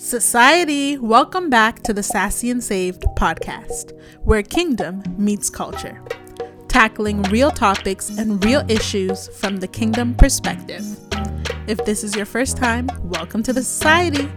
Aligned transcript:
Society, 0.00 0.96
welcome 0.96 1.50
back 1.50 1.82
to 1.82 1.92
the 1.92 2.04
Sassy 2.04 2.50
and 2.50 2.62
Saved 2.62 3.02
podcast, 3.16 4.00
where 4.22 4.44
kingdom 4.44 5.02
meets 5.18 5.50
culture, 5.50 6.00
tackling 6.68 7.20
real 7.24 7.50
topics 7.50 8.16
and 8.16 8.44
real 8.44 8.64
issues 8.68 9.26
from 9.40 9.56
the 9.56 9.66
kingdom 9.66 10.14
perspective. 10.14 10.84
If 11.66 11.84
this 11.84 12.04
is 12.04 12.14
your 12.14 12.26
first 12.26 12.56
time, 12.56 12.88
welcome 13.02 13.42
to 13.42 13.52
the 13.52 13.64
society. 13.64 14.30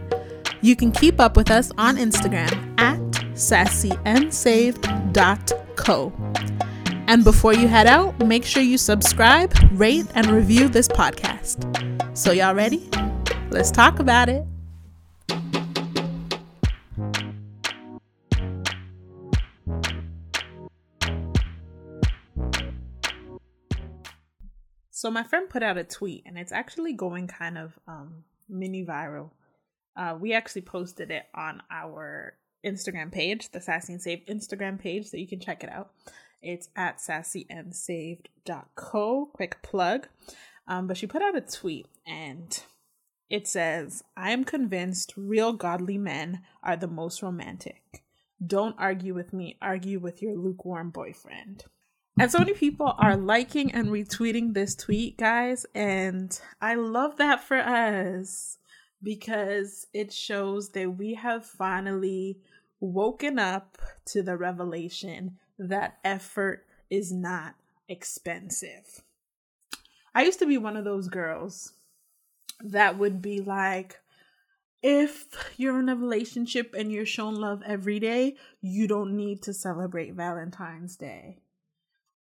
You 0.61 0.75
can 0.75 0.91
keep 0.91 1.19
up 1.19 1.37
with 1.37 1.51
us 1.51 1.71
on 1.77 1.97
Instagram 1.97 2.73
at 2.79 2.97
sassyandSaved.co. 3.35 6.13
And 7.05 7.23
before 7.23 7.53
you 7.53 7.67
head 7.67 7.85
out, 7.85 8.17
make 8.25 8.45
sure 8.45 8.63
you 8.63 8.79
subscribe, 8.79 9.53
rate, 9.73 10.07
and 10.15 10.25
review 10.25 10.69
this 10.69 10.87
podcast. 10.87 12.17
So, 12.17 12.31
y'all 12.31 12.55
ready? 12.55 12.89
Let's 13.51 13.69
talk 13.69 13.99
about 13.99 14.27
it. 14.27 14.43
So 25.01 25.09
my 25.09 25.23
friend 25.23 25.49
put 25.49 25.63
out 25.63 25.79
a 25.79 25.83
tweet, 25.83 26.21
and 26.27 26.37
it's 26.37 26.51
actually 26.51 26.93
going 26.93 27.25
kind 27.25 27.57
of 27.57 27.79
um, 27.87 28.23
mini 28.47 28.85
viral. 28.85 29.31
Uh, 29.97 30.15
we 30.19 30.31
actually 30.31 30.61
posted 30.61 31.09
it 31.09 31.23
on 31.33 31.63
our 31.71 32.35
Instagram 32.63 33.11
page, 33.11 33.49
the 33.49 33.61
Sassy 33.61 33.93
and 33.93 34.01
Saved 34.03 34.27
Instagram 34.27 34.79
page, 34.79 35.07
so 35.07 35.17
you 35.17 35.27
can 35.27 35.39
check 35.39 35.63
it 35.63 35.71
out. 35.71 35.89
It's 36.43 36.69
at 36.75 36.99
sassyandSaved.co. 36.99 39.29
Quick 39.33 39.63
plug. 39.63 40.07
Um, 40.67 40.85
but 40.85 40.97
she 40.97 41.07
put 41.07 41.23
out 41.23 41.35
a 41.35 41.41
tweet, 41.41 41.87
and 42.05 42.63
it 43.27 43.47
says, 43.47 44.03
I 44.15 44.29
am 44.29 44.43
convinced 44.43 45.15
real 45.17 45.51
godly 45.51 45.97
men 45.97 46.43
are 46.61 46.77
the 46.77 46.85
most 46.85 47.23
romantic. 47.23 48.03
Don't 48.45 48.75
argue 48.77 49.15
with 49.15 49.33
me, 49.33 49.57
argue 49.63 49.97
with 49.97 50.21
your 50.21 50.35
lukewarm 50.35 50.91
boyfriend. 50.91 51.65
And 52.19 52.31
so 52.31 52.39
many 52.39 52.53
people 52.53 52.93
are 52.99 53.15
liking 53.15 53.71
and 53.71 53.87
retweeting 53.87 54.53
this 54.53 54.75
tweet, 54.75 55.17
guys. 55.17 55.65
And 55.73 56.39
I 56.61 56.75
love 56.75 57.17
that 57.17 57.43
for 57.43 57.57
us 57.57 58.57
because 59.01 59.87
it 59.93 60.13
shows 60.13 60.69
that 60.69 60.97
we 60.97 61.15
have 61.15 61.45
finally 61.45 62.37
woken 62.79 63.39
up 63.39 63.77
to 64.05 64.21
the 64.21 64.37
revelation 64.37 65.37
that 65.57 65.97
effort 66.03 66.65
is 66.89 67.11
not 67.11 67.55
expensive. 67.87 69.01
I 70.13 70.23
used 70.23 70.39
to 70.39 70.45
be 70.45 70.57
one 70.57 70.75
of 70.75 70.83
those 70.83 71.07
girls 71.07 71.73
that 72.63 72.97
would 72.97 73.21
be 73.21 73.39
like, 73.41 73.99
if 74.83 75.27
you're 75.57 75.79
in 75.79 75.89
a 75.89 75.95
relationship 75.95 76.73
and 76.77 76.91
you're 76.91 77.05
shown 77.05 77.35
love 77.35 77.61
every 77.65 77.99
day, 77.99 78.35
you 78.61 78.87
don't 78.87 79.15
need 79.15 79.43
to 79.43 79.53
celebrate 79.53 80.13
Valentine's 80.13 80.95
Day. 80.95 81.37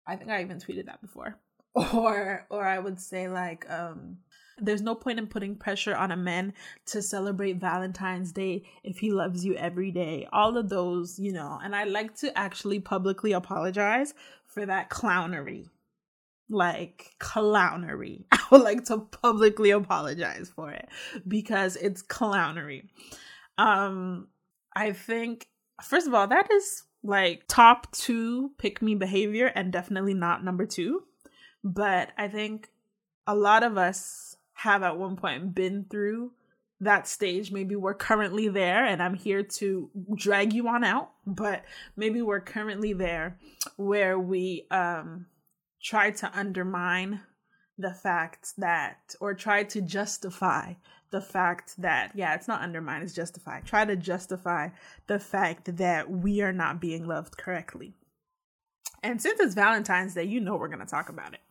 I 0.08 0.16
think 0.16 0.30
I 0.30 0.42
even 0.42 0.60
tweeted 0.60 0.86
that 0.86 1.02
before. 1.02 1.38
Or 1.94 2.46
or 2.50 2.68
I 2.68 2.80
would 2.80 3.00
say 3.00 3.30
like 3.30 3.66
um 3.70 4.18
there's 4.58 4.82
no 4.82 4.94
point 4.94 5.20
in 5.20 5.28
putting 5.28 5.56
pressure 5.56 5.96
on 5.96 6.12
a 6.12 6.18
man 6.18 6.54
to 6.88 7.02
celebrate 7.02 7.62
Valentine's 7.62 8.32
Day 8.32 8.64
if 8.84 9.00
he 9.00 9.12
loves 9.12 9.44
you 9.44 9.56
every 9.56 9.90
day. 9.90 10.28
All 10.32 10.58
of 10.58 10.70
those, 10.70 11.18
you 11.18 11.32
know, 11.32 11.60
and 11.64 11.76
I 11.76 11.86
like 11.86 12.16
to 12.18 12.38
actually 12.38 12.80
publicly 12.80 13.32
apologize 13.32 14.14
for 14.46 14.66
that 14.66 14.90
clownery. 14.90 15.70
Like 16.50 17.12
clownery. 17.20 18.26
I 18.32 18.40
would 18.52 18.62
like 18.62 18.84
to 18.86 18.98
publicly 18.98 19.72
apologize 19.72 20.52
for 20.54 20.72
it 20.72 20.90
because 21.28 21.78
it's 21.78 22.04
clownery. 22.04 22.90
Um 23.58 24.28
I 24.76 24.92
think 24.92 25.48
first 25.82 26.08
of 26.08 26.14
all 26.14 26.28
that 26.28 26.52
is 26.52 26.84
like 27.04 27.44
top 27.48 27.92
two 27.92 28.52
pick 28.58 28.82
me 28.82 28.96
behavior 28.96 29.48
and 29.48 29.72
definitely 29.72 30.14
not 30.14 30.44
number 30.44 30.66
two. 30.66 31.04
But 31.64 32.10
I 32.18 32.28
think 32.28 32.70
a 33.28 33.36
lot 33.36 33.64
of 33.64 33.78
us 33.78 34.36
have 34.54 34.84
at 34.84 34.98
one 34.98 35.16
point 35.16 35.56
been 35.56 35.86
through 35.90 36.32
that 36.80 37.08
stage. 37.08 37.52
Maybe 37.52 37.76
we're 37.76 37.94
currently 37.94 38.48
there, 38.48 38.86
and 38.86 39.02
I'm 39.02 39.14
here 39.14 39.44
to 39.44 39.90
drag 40.16 40.54
you 40.54 40.68
on 40.68 40.84
out, 40.84 41.12
but 41.26 41.64
maybe 41.96 42.22
we're 42.22 42.42
currently 42.42 42.94
there 42.94 43.38
where 43.78 44.20
we 44.20 44.66
um, 44.72 45.28
try 45.82 46.12
to 46.12 46.32
undermine 46.38 47.22
the 47.78 47.94
fact 47.94 48.54
that, 48.58 49.16
or 49.20 49.34
try 49.34 49.64
to 49.64 49.82
justify 49.82 50.74
the 51.12 51.22
fact 51.22 51.74
that, 51.78 52.12
yeah, 52.16 52.36
it's 52.36 52.48
not 52.48 52.62
undermine, 52.62 53.02
it's 53.02 53.14
justify. 53.14 53.60
Try 53.62 53.86
to 53.86 53.96
justify 53.96 54.70
the 55.08 55.20
fact 55.20 55.78
that 55.78 56.10
we 56.10 56.42
are 56.42 56.54
not 56.54 56.80
being 56.80 57.06
loved 57.06 57.38
correctly. 57.38 57.94
And 59.04 59.22
since 59.22 59.40
it's 59.40 59.56
Valentine's 59.56 60.14
Day, 60.14 60.24
you 60.24 60.40
know 60.40 60.56
we're 60.56 60.68
going 60.68 60.80
to 60.80 60.86
talk 60.86 61.10
about 61.10 61.34
it. 61.34 61.42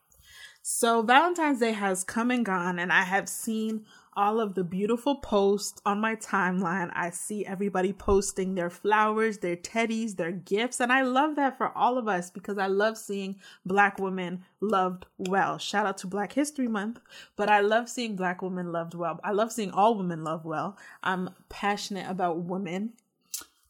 So, 0.62 1.02
Valentine's 1.02 1.60
Day 1.60 1.72
has 1.72 2.04
come 2.04 2.30
and 2.30 2.44
gone, 2.44 2.78
and 2.78 2.92
I 2.92 3.02
have 3.02 3.28
seen 3.28 3.86
all 4.16 4.40
of 4.40 4.54
the 4.54 4.64
beautiful 4.64 5.16
posts 5.16 5.80
on 5.86 6.00
my 6.00 6.16
timeline. 6.16 6.90
I 6.94 7.10
see 7.10 7.46
everybody 7.46 7.92
posting 7.92 8.54
their 8.54 8.70
flowers, 8.70 9.38
their 9.38 9.56
teddies, 9.56 10.16
their 10.16 10.32
gifts, 10.32 10.80
and 10.80 10.92
I 10.92 11.02
love 11.02 11.36
that 11.36 11.56
for 11.56 11.76
all 11.76 11.98
of 11.98 12.08
us 12.08 12.30
because 12.30 12.58
I 12.58 12.66
love 12.66 12.98
seeing 12.98 13.36
Black 13.64 13.98
women 13.98 14.44
loved 14.60 15.06
well. 15.18 15.58
Shout 15.58 15.86
out 15.86 15.98
to 15.98 16.06
Black 16.06 16.32
History 16.32 16.68
Month, 16.68 17.00
but 17.36 17.48
I 17.48 17.60
love 17.60 17.88
seeing 17.88 18.16
Black 18.16 18.42
women 18.42 18.72
loved 18.72 18.94
well. 18.94 19.20
I 19.22 19.32
love 19.32 19.52
seeing 19.52 19.70
all 19.70 19.96
women 19.96 20.24
love 20.24 20.44
well. 20.44 20.76
I'm 21.02 21.30
passionate 21.48 22.08
about 22.10 22.38
women 22.42 22.94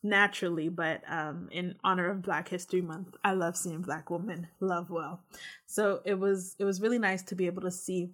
naturally, 0.03 0.69
but 0.69 1.03
um, 1.09 1.49
in 1.51 1.75
honor 1.85 2.09
of 2.09 2.23
Black 2.23 2.49
History 2.49 2.81
Month, 2.81 3.17
I 3.25 3.33
love 3.33 3.57
seeing 3.57 3.83
Black 3.83 4.11
women 4.11 4.49
love 4.61 4.91
well. 4.91 5.21
So 5.67 6.01
it 6.05 6.19
was 6.19 6.57
it 6.59 6.65
was 6.65 6.81
really 6.81 6.99
nice 6.99 7.23
to 7.25 7.35
be 7.35 7.47
able 7.47 7.63
to 7.63 7.71
see 7.71 8.11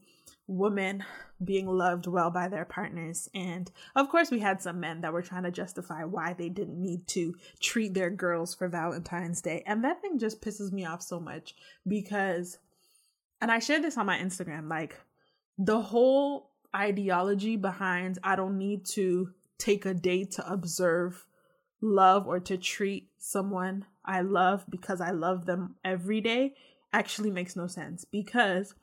women 0.46 1.04
being 1.44 1.66
loved 1.66 2.06
well 2.06 2.30
by 2.30 2.48
their 2.48 2.64
partners. 2.64 3.28
And 3.34 3.70
of 3.94 4.08
course, 4.08 4.30
we 4.30 4.40
had 4.40 4.62
some 4.62 4.80
men 4.80 5.00
that 5.00 5.12
were 5.12 5.22
trying 5.22 5.42
to 5.42 5.50
justify 5.50 6.04
why 6.04 6.32
they 6.32 6.48
didn't 6.48 6.80
need 6.80 7.06
to 7.08 7.34
treat 7.60 7.94
their 7.94 8.10
girls 8.10 8.54
for 8.54 8.68
Valentine's 8.68 9.42
Day. 9.42 9.62
And 9.66 9.84
that 9.84 10.00
thing 10.00 10.18
just 10.18 10.40
pisses 10.40 10.72
me 10.72 10.84
off 10.84 11.02
so 11.02 11.20
much 11.20 11.54
because, 11.86 12.58
and 13.40 13.50
I 13.50 13.58
shared 13.58 13.82
this 13.82 13.98
on 13.98 14.06
my 14.06 14.18
Instagram, 14.18 14.70
like 14.70 14.96
the 15.58 15.80
whole 15.80 16.50
ideology 16.74 17.56
behind 17.56 18.18
I 18.22 18.36
don't 18.36 18.58
need 18.58 18.84
to 18.86 19.30
take 19.58 19.86
a 19.86 19.94
day 19.94 20.24
to 20.24 20.50
observe 20.50 21.24
love 21.80 22.26
or 22.26 22.40
to 22.40 22.56
treat 22.56 23.08
someone 23.18 23.86
I 24.04 24.20
love 24.20 24.64
because 24.68 25.00
I 25.00 25.10
love 25.10 25.46
them 25.46 25.76
every 25.84 26.20
day 26.20 26.54
actually 26.92 27.30
makes 27.30 27.56
no 27.56 27.66
sense 27.66 28.04
because 28.04 28.74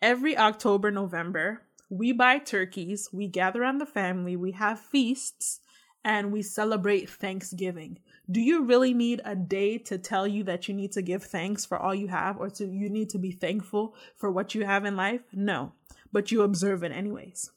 every 0.00 0.36
October, 0.36 0.90
November, 0.90 1.62
we 1.88 2.12
buy 2.12 2.38
turkeys, 2.38 3.08
we 3.12 3.28
gather 3.28 3.62
around 3.62 3.78
the 3.78 3.86
family, 3.86 4.36
we 4.36 4.52
have 4.52 4.80
feasts, 4.80 5.60
and 6.04 6.32
we 6.32 6.42
celebrate 6.42 7.10
Thanksgiving. 7.10 7.98
Do 8.30 8.40
you 8.40 8.64
really 8.64 8.94
need 8.94 9.20
a 9.24 9.34
day 9.36 9.78
to 9.78 9.98
tell 9.98 10.26
you 10.26 10.44
that 10.44 10.68
you 10.68 10.74
need 10.74 10.92
to 10.92 11.02
give 11.02 11.22
thanks 11.22 11.64
for 11.64 11.78
all 11.78 11.94
you 11.94 12.08
have 12.08 12.38
or 12.38 12.50
to 12.50 12.66
you 12.66 12.88
need 12.88 13.10
to 13.10 13.18
be 13.18 13.30
thankful 13.30 13.94
for 14.16 14.30
what 14.30 14.54
you 14.54 14.64
have 14.64 14.84
in 14.84 14.96
life? 14.96 15.22
No, 15.32 15.72
but 16.12 16.30
you 16.30 16.42
observe 16.42 16.82
it 16.82 16.92
anyways. 16.92 17.50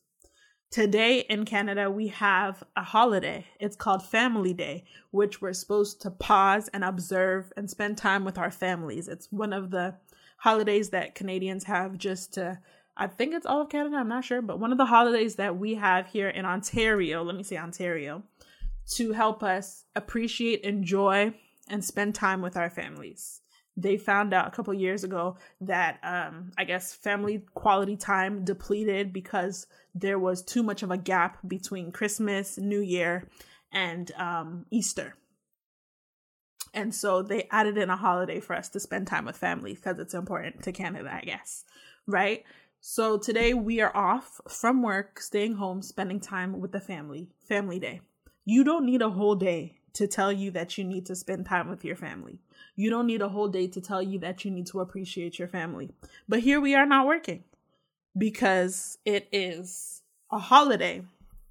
Today 0.71 1.21
in 1.21 1.45
Canada, 1.45 1.89
we 1.89 2.09
have 2.09 2.63
a 2.75 2.83
holiday. 2.83 3.47
It's 3.59 3.75
called 3.75 4.03
Family 4.03 4.53
Day, 4.53 4.83
which 5.09 5.41
we're 5.41 5.53
supposed 5.53 6.01
to 6.01 6.11
pause 6.11 6.67
and 6.67 6.83
observe 6.83 7.51
and 7.57 7.67
spend 7.67 7.97
time 7.97 8.23
with 8.23 8.37
our 8.37 8.51
families. 8.51 9.07
It's 9.07 9.31
one 9.31 9.53
of 9.53 9.71
the 9.71 9.95
holidays 10.39 10.89
that 10.89 11.15
Canadians 11.15 11.65
have 11.65 11.97
just 11.97 12.33
to 12.33 12.59
I 12.99 13.07
think 13.07 13.33
it's 13.33 13.45
all 13.45 13.61
of 13.61 13.69
Canada, 13.69 13.95
I'm 13.95 14.09
not 14.09 14.25
sure, 14.25 14.41
but 14.41 14.59
one 14.59 14.73
of 14.73 14.77
the 14.77 14.85
holidays 14.85 15.35
that 15.35 15.57
we 15.57 15.75
have 15.75 16.07
here 16.07 16.27
in 16.27 16.43
Ontario, 16.43 17.23
let 17.23 17.37
me 17.37 17.43
say 17.43 17.55
Ontario, 17.55 18.23
to 18.95 19.13
help 19.13 19.41
us 19.41 19.85
appreciate, 19.95 20.61
enjoy, 20.61 21.33
and 21.69 21.83
spend 21.83 22.13
time 22.13 22.41
with 22.41 22.57
our 22.57 22.69
families. 22.69 23.39
They 23.77 23.95
found 23.95 24.33
out 24.33 24.49
a 24.49 24.51
couple 24.51 24.73
years 24.73 25.05
ago 25.05 25.37
that 25.61 25.99
um, 26.03 26.51
I 26.57 26.65
guess 26.65 26.93
family 26.93 27.45
quality 27.53 27.95
time 27.95 28.43
depleted 28.43 29.13
because 29.13 29.65
there 29.95 30.19
was 30.19 30.43
too 30.43 30.61
much 30.61 30.83
of 30.83 30.91
a 30.91 30.97
gap 30.97 31.37
between 31.47 31.93
Christmas, 31.93 32.57
New 32.57 32.81
Year, 32.81 33.29
and 33.71 34.11
um, 34.17 34.65
Easter. 34.71 35.15
And 36.73 36.93
so 36.93 37.21
they 37.21 37.47
added 37.51 37.77
in 37.77 37.89
a 37.89 37.95
holiday 37.95 38.39
for 38.39 38.55
us 38.55 38.69
to 38.69 38.79
spend 38.79 39.07
time 39.07 39.25
with 39.25 39.37
family 39.37 39.73
because 39.73 39.99
it's 39.99 40.13
important 40.13 40.63
to 40.63 40.71
Canada, 40.71 41.09
I 41.13 41.21
guess. 41.21 41.65
Right? 42.07 42.43
So 42.81 43.17
today 43.17 43.53
we 43.53 43.81
are 43.81 43.95
off 43.95 44.39
from 44.47 44.81
work, 44.81 45.19
staying 45.19 45.55
home, 45.55 45.81
spending 45.81 46.19
time 46.19 46.59
with 46.59 46.71
the 46.71 46.79
family, 46.79 47.27
family 47.47 47.79
day. 47.79 48.01
You 48.45 48.63
don't 48.63 48.85
need 48.85 49.01
a 49.01 49.09
whole 49.09 49.35
day 49.35 49.75
to 49.93 50.07
tell 50.07 50.31
you 50.31 50.51
that 50.51 50.77
you 50.77 50.83
need 50.83 51.05
to 51.07 51.15
spend 51.15 51.45
time 51.45 51.69
with 51.69 51.83
your 51.83 51.95
family. 51.95 52.39
You 52.75 52.89
don't 52.89 53.07
need 53.07 53.21
a 53.21 53.29
whole 53.29 53.49
day 53.49 53.67
to 53.67 53.81
tell 53.81 54.01
you 54.01 54.19
that 54.19 54.45
you 54.45 54.51
need 54.51 54.67
to 54.67 54.79
appreciate 54.79 55.37
your 55.37 55.49
family. 55.49 55.89
But 56.27 56.39
here 56.39 56.61
we 56.61 56.73
are 56.75 56.85
not 56.85 57.05
working 57.05 57.43
because 58.17 58.97
it 59.05 59.27
is 59.31 60.01
a 60.31 60.39
holiday 60.39 61.03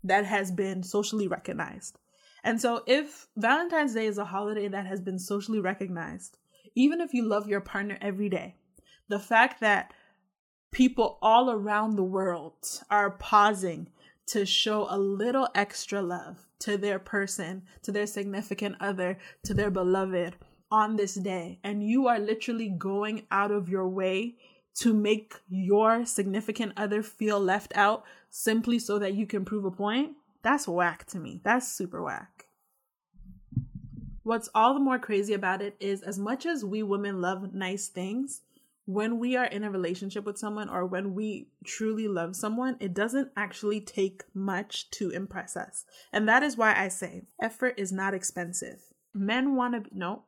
that 0.05 0.25
has 0.25 0.51
been 0.51 0.83
socially 0.83 1.29
recognized. 1.29 1.99
And 2.45 2.61
so, 2.61 2.83
if 2.87 3.27
Valentine's 3.37 3.95
Day 3.95 4.07
is 4.07 4.19
a 4.19 4.25
holiday 4.25 4.69
that 4.69 4.87
has 4.87 5.01
been 5.01 5.19
socially 5.19 5.61
recognized, 5.61 6.37
even 6.75 7.01
if 7.01 7.13
you 7.13 7.25
love 7.25 7.49
your 7.49 7.61
partner 7.61 7.99
every 8.01 8.29
day, 8.29 8.57
the 9.09 9.19
fact 9.19 9.61
that 9.61 9.93
people 10.71 11.19
all 11.23 11.51
around 11.51 11.97
the 11.97 12.03
world 12.03 12.83
are 12.91 13.11
pausing 13.11 13.89
to 14.27 14.45
show 14.45 14.87
a 14.91 14.99
little 14.99 15.49
extra 15.55 16.03
love 16.03 16.47
to 16.61 16.77
their 16.77 16.99
person, 16.99 17.63
to 17.83 17.91
their 17.91 18.07
significant 18.07 18.77
other, 18.81 19.19
to 19.45 19.55
their 19.55 19.71
beloved 19.71 20.37
on 20.71 20.97
this 20.97 21.15
day, 21.15 21.59
and 21.65 21.83
you 21.83 22.09
are 22.09 22.19
literally 22.19 22.69
going 22.69 23.27
out 23.31 23.51
of 23.51 23.69
your 23.69 23.89
way 23.89 24.37
to 24.75 24.93
make 24.93 25.35
your 25.49 26.05
significant 26.05 26.73
other 26.77 27.03
feel 27.03 27.41
left 27.41 27.73
out 27.75 28.05
simply 28.29 28.79
so 28.79 28.99
that 28.99 29.15
you 29.15 29.27
can 29.27 29.45
prove 29.45 29.65
a 29.65 29.71
point, 29.71 30.13
that's 30.43 30.69
whack 30.69 31.07
to 31.07 31.19
me. 31.19 31.41
That's 31.43 31.67
super 31.69 32.03
whack. 32.03 32.47
What's 34.23 34.49
all 34.55 34.75
the 34.75 34.81
more 34.81 34.99
crazy 34.99 35.33
about 35.33 35.63
it 35.63 35.77
is 35.81 36.03
as 36.03 36.19
much 36.19 36.45
as 36.45 36.65
we 36.65 36.83
women 36.83 37.21
love 37.21 37.55
nice 37.55 37.89
things, 37.89 38.43
when 38.85 39.19
we 39.19 39.37
are 39.37 39.45
in 39.45 39.65
a 39.65 39.71
relationship 39.71 40.25
with 40.25 40.39
someone 40.39 40.71
or 40.71 40.87
when 40.87 41.15
we 41.15 41.49
truly 41.65 42.09
love 42.09 42.35
someone, 42.35 42.77
it 42.81 42.95
doesn't 42.95 43.31
actually 43.37 43.81
take 43.81 44.25
much 44.33 44.91
to 44.91 45.11
impress 45.11 45.57
us. 45.57 45.85
And 46.11 46.27
that 46.29 46.43
is 46.43 46.57
why 46.57 46.75
I 46.75 46.89
say 46.89 47.25
effort 47.41 47.75
is 47.77 47.93
not 47.93 48.15
expensive. 48.15 48.81
Men 49.13 49.57
want 49.57 49.85
to, 49.85 49.97
no, 49.97 50.23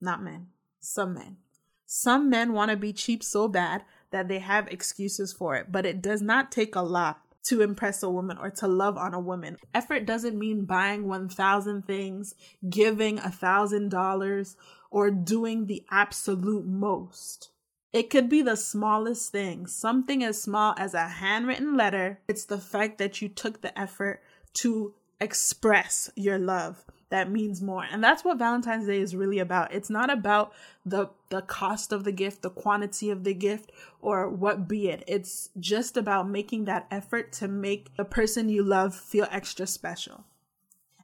not 0.00 0.22
men, 0.22 0.48
some 0.78 1.14
men. 1.14 1.38
Some 1.86 2.30
men 2.30 2.52
want 2.52 2.70
to 2.70 2.76
be 2.76 2.92
cheap 2.92 3.24
so 3.24 3.48
bad 3.48 3.84
that 4.10 4.28
they 4.28 4.38
have 4.38 4.68
excuses 4.68 5.32
for 5.32 5.56
it, 5.56 5.72
but 5.72 5.84
it 5.84 6.00
does 6.00 6.22
not 6.22 6.52
take 6.52 6.76
a 6.76 6.82
lot 6.82 7.20
to 7.48 7.62
impress 7.62 8.02
a 8.02 8.10
woman 8.10 8.36
or 8.38 8.50
to 8.50 8.68
love 8.68 8.96
on 8.96 9.14
a 9.14 9.20
woman. 9.20 9.56
Effort 9.74 10.04
doesn't 10.04 10.38
mean 10.38 10.64
buying 10.64 11.08
1,000 11.08 11.86
things, 11.86 12.34
giving 12.68 13.18
a 13.18 13.30
$1,000, 13.30 14.56
or 14.90 15.10
doing 15.10 15.66
the 15.66 15.84
absolute 15.90 16.66
most. 16.66 17.50
It 17.92 18.10
could 18.10 18.28
be 18.28 18.42
the 18.42 18.56
smallest 18.56 19.32
thing, 19.32 19.66
something 19.66 20.22
as 20.22 20.40
small 20.40 20.74
as 20.76 20.92
a 20.92 21.08
handwritten 21.08 21.74
letter. 21.74 22.20
It's 22.28 22.44
the 22.44 22.58
fact 22.58 22.98
that 22.98 23.22
you 23.22 23.28
took 23.30 23.62
the 23.62 23.78
effort 23.78 24.22
to 24.54 24.94
express 25.20 26.10
your 26.14 26.38
love 26.38 26.84
that 27.10 27.30
means 27.30 27.62
more. 27.62 27.84
And 27.90 28.04
that's 28.04 28.24
what 28.24 28.38
Valentine's 28.38 28.86
Day 28.86 29.00
is 29.00 29.16
really 29.16 29.38
about. 29.38 29.72
It's 29.72 29.90
not 29.90 30.10
about 30.10 30.52
the 30.84 31.08
the 31.30 31.42
cost 31.42 31.92
of 31.92 32.04
the 32.04 32.12
gift, 32.12 32.42
the 32.42 32.50
quantity 32.50 33.10
of 33.10 33.24
the 33.24 33.34
gift 33.34 33.72
or 34.00 34.28
what 34.28 34.68
be 34.68 34.88
it. 34.88 35.04
It's 35.06 35.50
just 35.58 35.96
about 35.96 36.28
making 36.28 36.64
that 36.66 36.86
effort 36.90 37.32
to 37.34 37.48
make 37.48 37.94
the 37.96 38.04
person 38.04 38.48
you 38.48 38.62
love 38.62 38.94
feel 38.94 39.26
extra 39.30 39.66
special. 39.66 40.24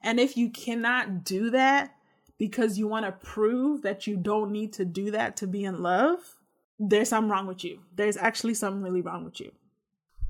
And 0.03 0.21
if 0.21 0.37
you 0.37 0.51
cannot 0.51 1.25
do 1.25 1.51
that 1.51 1.95
because 2.39 2.79
you 2.79 2.87
want 2.87 3.07
to 3.07 3.12
prove 3.12 3.83
that 3.83 4.07
you 4.07 4.17
don't 4.17 4.53
need 4.53 4.73
to 4.75 4.85
do 4.85 5.11
that 5.12 5.37
to 5.39 5.47
be 5.47 5.65
in 5.65 5.83
love, 5.83 6.37
there's 6.79 7.09
something 7.09 7.31
wrong 7.31 7.47
with 7.47 7.65
you. 7.65 7.81
There's 7.95 8.19
actually 8.19 8.55
something 8.55 8.83
really 8.83 9.00
wrong 9.00 9.25
with 9.25 9.41
you 9.41 9.53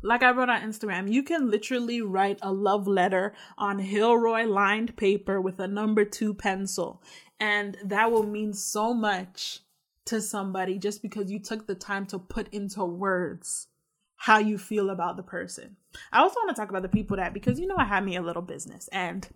like 0.05 0.23
I 0.23 0.31
wrote 0.33 0.51
on 0.51 0.61
Instagram, 0.61 1.11
you 1.11 1.23
can 1.23 1.51
literally 1.51 2.03
write 2.03 2.39
a 2.43 2.53
love 2.53 2.87
letter 2.87 3.33
on 3.57 3.79
Hilroy 3.79 4.47
lined 4.47 4.97
paper 4.97 5.41
with 5.41 5.59
a 5.59 5.67
number 5.67 6.05
two 6.05 6.35
pencil. 6.35 7.03
And 7.41 7.79
that 7.83 8.13
will 8.13 8.27
mean 8.27 8.53
so 8.53 8.93
much 8.93 9.61
to 10.05 10.21
somebody 10.21 10.79
just 10.79 11.01
because 11.01 11.31
you 11.31 11.39
took 11.39 11.67
the 11.67 11.75
time 11.75 12.05
to 12.07 12.19
put 12.19 12.53
into 12.53 12.85
words 12.85 13.69
how 14.17 14.39
you 14.39 14.59
feel 14.59 14.91
about 14.91 15.17
the 15.17 15.23
person. 15.23 15.77
I 16.13 16.21
also 16.21 16.37
want 16.41 16.55
to 16.55 16.61
talk 16.61 16.69
about 16.69 16.83
the 16.83 16.89
people 16.89 17.17
that, 17.17 17.33
because 17.33 17.59
you 17.59 17.67
know, 17.67 17.77
I 17.79 17.85
have 17.85 18.05
me 18.05 18.17
a 18.17 18.23
little 18.23 18.43
business 18.43 18.89
and 18.93 19.27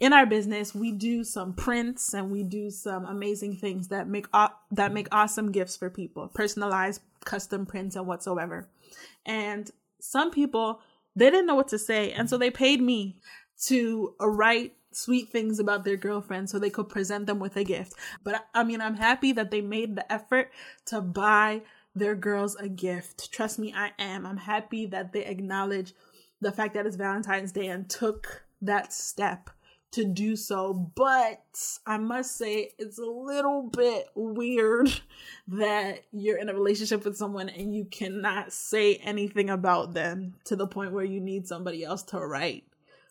in 0.00 0.12
our 0.12 0.26
business 0.26 0.74
we 0.74 0.92
do 0.92 1.24
some 1.24 1.52
prints 1.52 2.14
and 2.14 2.30
we 2.30 2.42
do 2.42 2.70
some 2.70 3.04
amazing 3.04 3.56
things 3.56 3.88
that 3.88 4.08
make 4.08 4.26
that 4.70 4.92
make 4.92 5.08
awesome 5.12 5.50
gifts 5.50 5.76
for 5.76 5.90
people 5.90 6.28
personalized 6.28 7.00
custom 7.24 7.66
prints 7.66 7.96
and 7.96 8.06
whatsoever 8.06 8.68
and 9.26 9.70
some 10.00 10.30
people, 10.30 10.80
they 11.16 11.30
didn't 11.30 11.46
know 11.46 11.54
what 11.54 11.68
to 11.68 11.78
say. 11.78 12.12
And 12.12 12.28
so 12.30 12.38
they 12.38 12.50
paid 12.50 12.80
me 12.80 13.18
to 13.66 14.14
write 14.20 14.74
sweet 14.92 15.28
things 15.28 15.58
about 15.58 15.84
their 15.84 15.96
girlfriend 15.96 16.48
so 16.48 16.58
they 16.58 16.70
could 16.70 16.88
present 16.88 17.26
them 17.26 17.38
with 17.38 17.56
a 17.56 17.64
gift. 17.64 17.94
But 18.24 18.46
I 18.54 18.64
mean, 18.64 18.80
I'm 18.80 18.96
happy 18.96 19.32
that 19.32 19.50
they 19.50 19.60
made 19.60 19.96
the 19.96 20.10
effort 20.12 20.50
to 20.86 21.00
buy 21.00 21.62
their 21.94 22.14
girls 22.14 22.56
a 22.56 22.68
gift. 22.68 23.32
Trust 23.32 23.58
me, 23.58 23.72
I 23.74 23.92
am. 23.98 24.24
I'm 24.26 24.36
happy 24.36 24.86
that 24.86 25.12
they 25.12 25.24
acknowledge 25.24 25.94
the 26.40 26.52
fact 26.52 26.74
that 26.74 26.86
it's 26.86 26.96
Valentine's 26.96 27.52
Day 27.52 27.66
and 27.66 27.88
took 27.88 28.44
that 28.62 28.92
step 28.92 29.50
to 29.90 30.04
do 30.04 30.36
so, 30.36 30.74
but 30.74 31.42
I 31.86 31.96
must 31.96 32.36
say 32.36 32.72
it's 32.78 32.98
a 32.98 33.04
little 33.04 33.62
bit 33.62 34.08
weird 34.14 34.90
that 35.48 36.04
you're 36.12 36.38
in 36.38 36.48
a 36.48 36.54
relationship 36.54 37.04
with 37.04 37.16
someone 37.16 37.48
and 37.48 37.74
you 37.74 37.86
cannot 37.86 38.52
say 38.52 38.96
anything 38.96 39.48
about 39.48 39.94
them 39.94 40.34
to 40.44 40.56
the 40.56 40.66
point 40.66 40.92
where 40.92 41.04
you 41.04 41.20
need 41.20 41.46
somebody 41.46 41.84
else 41.84 42.02
to 42.04 42.18
write 42.18 42.64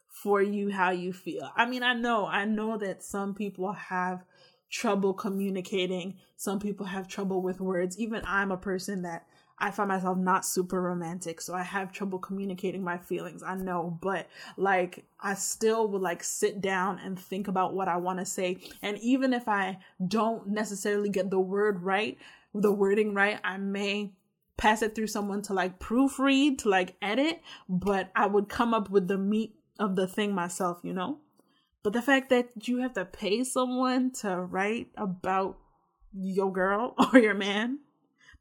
for 0.08 0.42
you 0.42 0.72
how 0.72 0.92
you 0.92 1.14
feel. 1.14 1.50
I 1.56 1.66
mean, 1.66 1.84
I 1.84 1.94
know, 1.94 2.28
I 2.28 2.46
know 2.46 2.78
that 2.78 3.04
some 3.04 3.34
people 3.34 3.72
have 3.74 4.24
trouble 4.70 5.14
communicating, 5.14 6.16
some 6.36 6.60
people 6.60 6.86
have 6.86 7.08
trouble 7.08 7.42
with 7.42 7.62
words. 7.62 8.00
Even 8.00 8.22
I'm 8.26 8.52
a 8.52 8.58
person 8.58 9.04
that 9.04 9.26
I 9.60 9.72
find 9.72 9.90
myself 9.90 10.18
not 10.18 10.46
super 10.46 10.80
romantic, 10.82 11.42
so 11.42 11.56
I 11.56 11.64
have 11.64 11.92
trouble 11.92 12.20
communicating 12.20 12.84
my 12.84 12.98
feelings. 12.98 13.42
I 13.42 13.56
know, 13.56 13.98
but 14.02 14.28
like 14.56 15.06
I 15.20 15.34
still 15.34 15.88
would 15.90 16.02
like 16.02 16.24
sit 16.24 16.62
down 16.62 17.00
and 17.00 17.18
think 17.18 17.48
about 17.48 17.74
what 17.74 17.88
I 17.88 17.98
want 17.98 18.20
to 18.20 18.26
say. 18.26 18.58
And 18.84 19.00
even 19.00 19.34
if 19.34 19.48
I 19.48 19.80
don't 20.06 20.50
necessarily 20.50 21.10
get 21.10 21.32
the 21.32 21.40
word 21.40 21.82
right, 21.82 22.18
the 22.54 22.72
wording 22.72 23.16
right, 23.16 23.40
I 23.44 23.58
may 23.58 24.12
pass 24.58 24.82
it 24.82 24.94
through 24.94 25.08
someone 25.08 25.42
to 25.44 25.54
like 25.54 25.80
proofread, 25.80 26.60
to 26.60 26.70
like 26.70 26.96
edit, 27.02 27.42
but 27.68 28.12
I 28.16 28.28
would 28.28 28.50
come 28.50 28.74
up 28.74 28.90
with 28.90 29.08
the 29.08 29.18
meat 29.18 29.56
of 29.80 29.96
the 29.96 30.08
thing 30.08 30.34
myself, 30.34 30.80
you 30.84 30.94
know? 30.94 31.20
But 31.84 31.94
the 31.94 32.02
fact 32.02 32.30
that 32.30 32.68
you 32.68 32.80
have 32.80 32.94
to 32.94 33.06
pay 33.06 33.44
someone 33.44 34.12
to 34.22 34.40
write 34.40 34.90
about 34.98 35.58
your 36.14 36.52
girl 36.52 36.96
or 37.14 37.20
your 37.20 37.34
man 37.34 37.80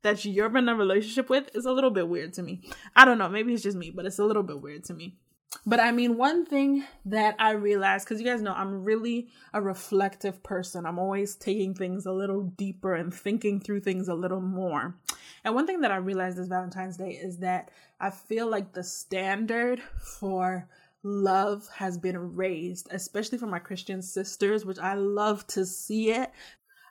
that 0.07 0.25
you're 0.25 0.57
in 0.57 0.69
a 0.69 0.75
relationship 0.75 1.29
with 1.29 1.51
is 1.55 1.67
a 1.67 1.73
little 1.73 1.91
bit 1.91 2.09
weird 2.09 2.33
to 2.35 2.43
me. 2.43 2.61
I 2.95 3.05
don't 3.05 3.19
know, 3.19 3.29
maybe 3.29 3.53
it's 3.53 3.63
just 3.63 3.77
me, 3.77 3.91
but 3.91 4.07
it's 4.07 4.21
a 4.21 4.25
little 4.25 4.45
bit 4.45 4.63
weird 4.63 4.85
to 4.85 4.95
me. 4.95 5.17
But 5.65 5.81
I 5.81 5.91
mean, 5.91 6.17
one 6.17 6.47
thing 6.47 6.85
that 7.07 7.35
I 7.39 7.53
realized, 7.53 8.07
because 8.07 8.21
you 8.21 8.27
guys 8.27 8.41
know 8.41 8.53
I'm 8.53 8.85
really 8.85 9.29
a 9.53 9.61
reflective 9.61 10.43
person, 10.43 10.87
I'm 10.87 10.99
always 10.99 11.35
taking 11.35 11.75
things 11.75 12.07
a 12.07 12.13
little 12.13 12.43
deeper 12.43 12.95
and 12.95 13.13
thinking 13.13 13.61
through 13.61 13.81
things 13.81 14.09
a 14.09 14.15
little 14.15 14.41
more. 14.41 14.95
And 15.45 15.55
one 15.55 15.67
thing 15.67 15.81
that 15.81 15.91
I 15.91 15.97
realized 15.97 16.37
this 16.37 16.49
Valentine's 16.49 16.97
Day 16.97 17.13
is 17.13 17.39
that 17.39 17.71
I 18.01 18.11
feel 18.11 18.49
like 18.49 18.73
the 18.73 18.85
standard 18.85 19.81
for 20.21 20.69
love 21.03 21.69
has 21.75 21.99
been 21.99 22.37
raised, 22.37 22.89
especially 22.93 23.39
for 23.39 23.47
my 23.47 23.59
Christian 23.59 24.03
sisters, 24.03 24.65
which 24.65 24.79
I 24.79 24.95
love 24.95 25.47
to 25.49 25.67
see 25.67 26.13
it 26.13 26.31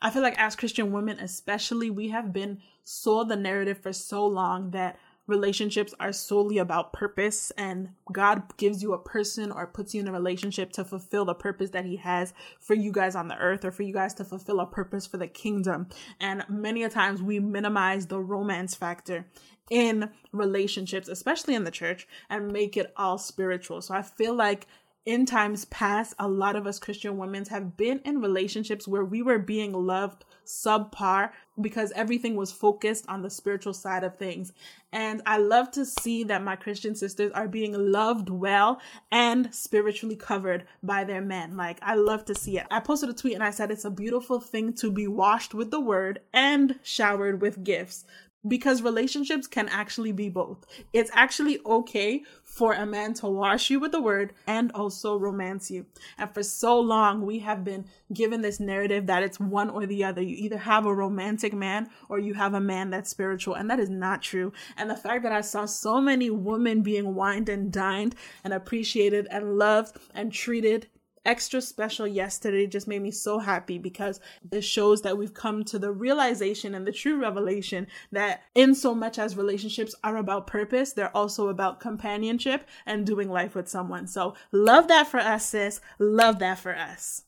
I 0.02 0.10
feel 0.10 0.22
like 0.22 0.38
as 0.38 0.56
Christian 0.56 0.92
women, 0.92 1.20
especially, 1.20 1.90
we 1.90 2.10
have 2.10 2.34
been 2.34 2.60
sold 2.84 3.30
the 3.30 3.36
narrative 3.36 3.80
for 3.80 3.94
so 3.94 4.26
long 4.26 4.72
that 4.72 4.98
relationships 5.28 5.94
are 6.00 6.14
solely 6.14 6.58
about 6.58 6.94
purpose 6.94 7.52
and 7.58 7.90
God 8.12 8.44
gives 8.58 8.84
you 8.84 8.94
a 8.94 9.00
person 9.00 9.52
or 9.52 9.66
puts 9.66 9.94
you 9.94 10.02
in 10.02 10.08
a 10.08 10.12
relationship 10.12 10.72
to 10.74 10.86
fulfill 10.86 11.26
the 11.26 11.34
purpose 11.34 11.72
that 11.72 11.86
he 11.86 11.96
has 11.96 12.34
for 12.60 12.76
you 12.76 12.92
guys 12.92 13.16
on 13.16 13.28
the 13.28 13.38
earth 13.38 13.66
or 13.66 13.72
for 13.72 13.84
you 13.84 13.94
guys 13.94 14.14
to 14.16 14.24
fulfill 14.24 14.60
a 14.60 14.68
purpose 14.68 15.08
for 15.08 15.18
the 15.18 15.28
kingdom. 15.28 15.88
And 16.20 16.46
many 16.48 16.84
a 16.84 16.90
times 16.90 17.22
we 17.22 17.40
minimize 17.40 18.08
the 18.08 18.20
romance 18.20 18.76
factor 18.76 19.26
in 19.72 20.10
relationships, 20.32 21.08
especially 21.08 21.56
in 21.56 21.64
the 21.64 21.72
church, 21.72 22.08
and 22.30 22.52
make 22.52 22.78
it 22.78 22.94
all 22.96 23.18
spiritual. 23.18 23.82
So 23.82 23.96
I 23.96 24.04
feel 24.04 24.36
like 24.36 24.68
in 25.06 25.26
times 25.26 25.66
past, 25.66 26.16
a 26.18 26.28
lot 26.28 26.56
of 26.56 26.66
us 26.66 26.80
Christian 26.80 27.18
women 27.18 27.46
have 27.46 27.78
been 27.78 28.00
in 28.00 28.22
relationships 28.22 28.88
where 28.88 29.06
we 29.06 29.22
were 29.22 29.38
being 29.38 29.72
loved 29.72 30.26
subpar 30.46 31.32
because 31.62 31.92
everything 31.94 32.36
was 32.36 32.52
focused 32.52 33.06
on 33.08 33.22
the 33.22 33.30
spiritual 33.30 33.74
side 33.74 34.04
of 34.04 34.18
things. 34.18 34.52
And 34.92 35.22
I 35.26 35.38
love 35.38 35.72
to 35.72 35.86
see 35.86 36.24
that 36.26 36.44
my 36.44 36.56
Christian 36.56 36.96
sisters 36.96 37.32
are 37.34 37.48
being 37.48 37.74
loved 37.74 38.30
well 38.30 38.80
and 39.12 39.54
spiritually 39.54 40.16
covered 40.16 40.66
by 40.82 41.04
their 41.04 41.22
men. 41.22 41.56
Like, 41.56 41.80
I 41.82 41.96
love 41.96 42.26
to 42.26 42.36
see 42.36 42.58
it. 42.58 42.66
I 42.72 42.80
posted 42.80 43.10
a 43.10 43.14
tweet 43.14 43.36
and 43.36 43.44
I 43.44 43.52
said 43.52 43.72
it's 43.72 43.86
a 43.86 43.92
beautiful 43.92 44.40
thing 44.40 44.74
to 44.74 44.92
be 44.92 45.08
washed 45.08 45.54
with 45.54 45.72
the 45.72 45.80
word 45.80 46.22
and 46.34 46.80
showered 46.84 47.42
with 47.42 47.64
gifts 47.64 48.06
because 48.48 48.82
relationships 48.82 49.48
can 49.48 49.68
actually 49.70 50.12
be 50.12 50.30
both. 50.30 50.66
It's 50.94 51.12
actually 51.14 51.60
okay 51.66 52.24
for 52.44 52.74
a 52.74 52.86
man 52.86 53.14
to 53.16 53.28
wash 53.28 53.70
you 53.70 53.80
with 53.80 53.92
the 53.92 54.02
word 54.02 54.34
and 54.48 54.72
also 54.74 55.18
romance 55.18 55.72
you. 55.72 55.86
And 56.18 56.34
for 56.34 56.44
so 56.44 56.80
long, 56.80 57.26
we 57.26 57.40
have 57.40 57.64
been 57.64 57.86
given 58.14 58.42
this 58.42 58.60
narrative 58.60 59.08
that 59.08 59.24
it's 59.24 59.40
one 59.40 59.70
or 59.70 59.86
the 59.86 60.04
other. 60.04 60.22
You 60.22 60.36
either 60.38 60.58
have 60.58 60.86
a 60.86 60.94
romantic 60.94 61.54
man 61.54 61.90
or 62.10 62.20
you 62.20 62.34
have 62.34 62.54
a 62.54 62.60
man 62.60 62.90
that's 62.90 63.10
spiritual, 63.10 63.56
and 63.56 63.70
that 63.70 63.80
is 63.80 63.90
not 63.90 64.22
true. 64.22 64.54
And 64.78 64.90
the 64.90 64.96
fact 64.96 65.24
that 65.24 65.32
I 65.32 65.42
saw 65.42 65.66
so 65.66 66.00
many 66.00 66.30
women 66.30 66.82
being 66.82 67.16
wined 67.16 67.50
and 67.50 67.72
dined 67.72 68.16
and 68.44 68.54
appreciated 68.54 69.28
and 69.32 69.58
loved 69.58 69.98
and 70.14 70.32
treated 70.32 70.88
extra 71.26 71.62
special 71.62 72.08
yesterday 72.08 72.68
just 72.68 72.88
made 72.88 73.02
me 73.02 73.12
so 73.12 73.40
happy 73.40 73.78
because 73.78 74.20
it 74.52 74.62
shows 74.62 75.02
that 75.02 75.18
we've 75.18 75.34
come 75.34 75.64
to 75.66 75.80
the 75.80 75.92
realization 75.92 76.76
and 76.76 76.86
the 76.86 76.92
true 76.92 77.20
revelation 77.20 77.88
that 78.12 78.44
in 78.54 78.76
so 78.76 78.94
much 78.94 79.18
as 79.18 79.36
relationships 79.36 79.96
are 80.04 80.18
about 80.18 80.48
purpose, 80.48 80.94
they're 80.94 81.16
also 81.16 81.50
about 81.50 81.80
companionship 81.80 82.68
and 82.86 83.06
doing 83.06 83.30
life 83.30 83.56
with 83.56 83.68
someone. 83.68 84.08
So 84.08 84.36
love 84.52 84.88
that 84.88 85.08
for 85.08 85.20
us, 85.20 85.48
sis. 85.48 85.82
Love 86.00 86.40
that 86.40 86.60
for 86.60 86.76
us. 86.76 87.24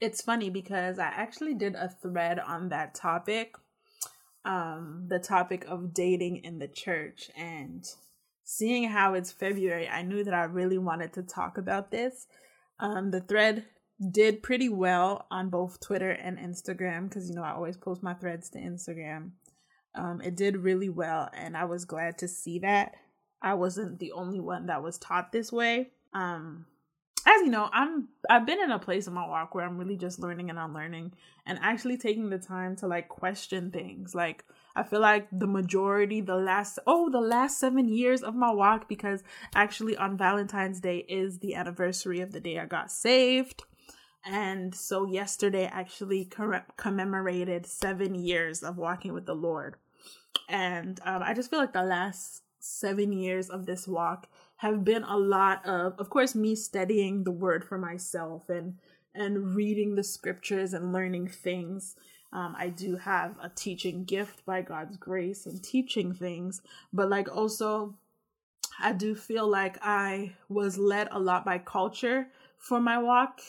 It's 0.00 0.22
funny 0.22 0.50
because 0.50 0.98
I 0.98 1.06
actually 1.06 1.54
did 1.54 1.74
a 1.74 1.88
thread 1.88 2.38
on 2.38 2.68
that 2.70 2.94
topic, 2.94 3.54
um, 4.44 5.06
the 5.08 5.18
topic 5.18 5.64
of 5.68 5.94
dating 5.94 6.38
in 6.44 6.58
the 6.58 6.68
church 6.68 7.30
and 7.36 7.84
seeing 8.44 8.90
how 8.90 9.14
it's 9.14 9.32
February, 9.32 9.88
I 9.88 10.02
knew 10.02 10.22
that 10.22 10.34
I 10.34 10.44
really 10.44 10.78
wanted 10.78 11.14
to 11.14 11.22
talk 11.22 11.58
about 11.58 11.90
this 11.90 12.26
um, 12.78 13.10
the 13.10 13.20
thread 13.20 13.64
did 14.10 14.42
pretty 14.42 14.68
well 14.68 15.26
on 15.30 15.48
both 15.48 15.80
Twitter 15.80 16.10
and 16.10 16.38
Instagram 16.38 17.08
because 17.08 17.28
you 17.28 17.34
know 17.34 17.42
I 17.42 17.52
always 17.52 17.76
post 17.76 18.02
my 18.02 18.14
threads 18.14 18.50
to 18.50 18.58
Instagram. 18.58 19.30
Um, 19.94 20.20
it 20.20 20.36
did 20.36 20.56
really 20.56 20.88
well, 20.88 21.30
and 21.32 21.56
I 21.56 21.64
was 21.64 21.84
glad 21.84 22.18
to 22.18 22.28
see 22.28 22.58
that. 22.60 22.94
I 23.40 23.54
wasn't 23.54 23.98
the 23.98 24.12
only 24.12 24.40
one 24.40 24.66
that 24.66 24.82
was 24.82 24.98
taught 24.98 25.30
this 25.30 25.52
way. 25.52 25.90
Um, 26.12 26.66
as 27.26 27.42
you 27.42 27.50
know, 27.50 27.68
I'm 27.72 28.08
I've 28.28 28.46
been 28.46 28.60
in 28.60 28.70
a 28.70 28.78
place 28.78 29.06
in 29.06 29.14
my 29.14 29.26
walk 29.26 29.54
where 29.54 29.64
I'm 29.64 29.78
really 29.78 29.96
just 29.96 30.18
learning 30.18 30.50
and 30.50 30.58
unlearning, 30.58 31.12
and 31.46 31.58
actually 31.62 31.96
taking 31.96 32.30
the 32.30 32.38
time 32.38 32.76
to 32.76 32.86
like 32.86 33.08
question 33.08 33.70
things. 33.70 34.14
Like 34.14 34.44
I 34.76 34.82
feel 34.82 35.00
like 35.00 35.28
the 35.30 35.46
majority, 35.46 36.20
the 36.20 36.36
last, 36.36 36.78
oh, 36.86 37.08
the 37.08 37.20
last 37.20 37.58
seven 37.58 37.88
years 37.88 38.22
of 38.22 38.34
my 38.34 38.52
walk, 38.52 38.88
because 38.88 39.22
actually 39.54 39.96
on 39.96 40.16
Valentine's 40.16 40.80
Day 40.80 40.98
is 41.08 41.38
the 41.38 41.54
anniversary 41.54 42.20
of 42.20 42.32
the 42.32 42.40
day 42.40 42.58
I 42.58 42.66
got 42.66 42.90
saved. 42.90 43.62
And 44.24 44.74
so 44.74 45.06
yesterday 45.06 45.66
actually 45.66 46.30
commemorated 46.76 47.66
seven 47.66 48.14
years 48.14 48.62
of 48.62 48.78
walking 48.78 49.12
with 49.12 49.26
the 49.26 49.34
Lord. 49.34 49.76
And 50.48 50.98
um, 51.04 51.22
I 51.22 51.34
just 51.34 51.50
feel 51.50 51.58
like 51.58 51.72
the 51.72 51.82
last 51.82 52.42
seven 52.58 53.12
years 53.12 53.50
of 53.50 53.66
this 53.66 53.86
walk 53.86 54.26
have 54.56 54.82
been 54.82 55.04
a 55.04 55.16
lot 55.16 55.64
of, 55.66 55.94
of 55.98 56.08
course, 56.08 56.34
me 56.34 56.54
studying 56.56 57.24
the 57.24 57.30
word 57.30 57.64
for 57.64 57.78
myself 57.78 58.48
and 58.48 58.78
and 59.14 59.54
reading 59.54 59.94
the 59.94 60.02
scriptures 60.02 60.74
and 60.74 60.92
learning 60.92 61.28
things 61.28 61.94
um, 62.34 62.56
I 62.58 62.68
do 62.68 62.96
have 62.96 63.36
a 63.40 63.48
teaching 63.48 64.04
gift 64.04 64.44
by 64.44 64.60
God's 64.60 64.96
grace 64.96 65.46
and 65.46 65.62
teaching 65.62 66.12
things, 66.12 66.60
but 66.92 67.08
like 67.08 67.34
also, 67.34 67.94
I 68.80 68.92
do 68.92 69.14
feel 69.14 69.48
like 69.48 69.78
I 69.80 70.32
was 70.48 70.76
led 70.76 71.08
a 71.12 71.18
lot 71.20 71.44
by 71.44 71.58
culture 71.58 72.26
for 72.58 72.80
my 72.80 72.98
walk. 72.98 73.40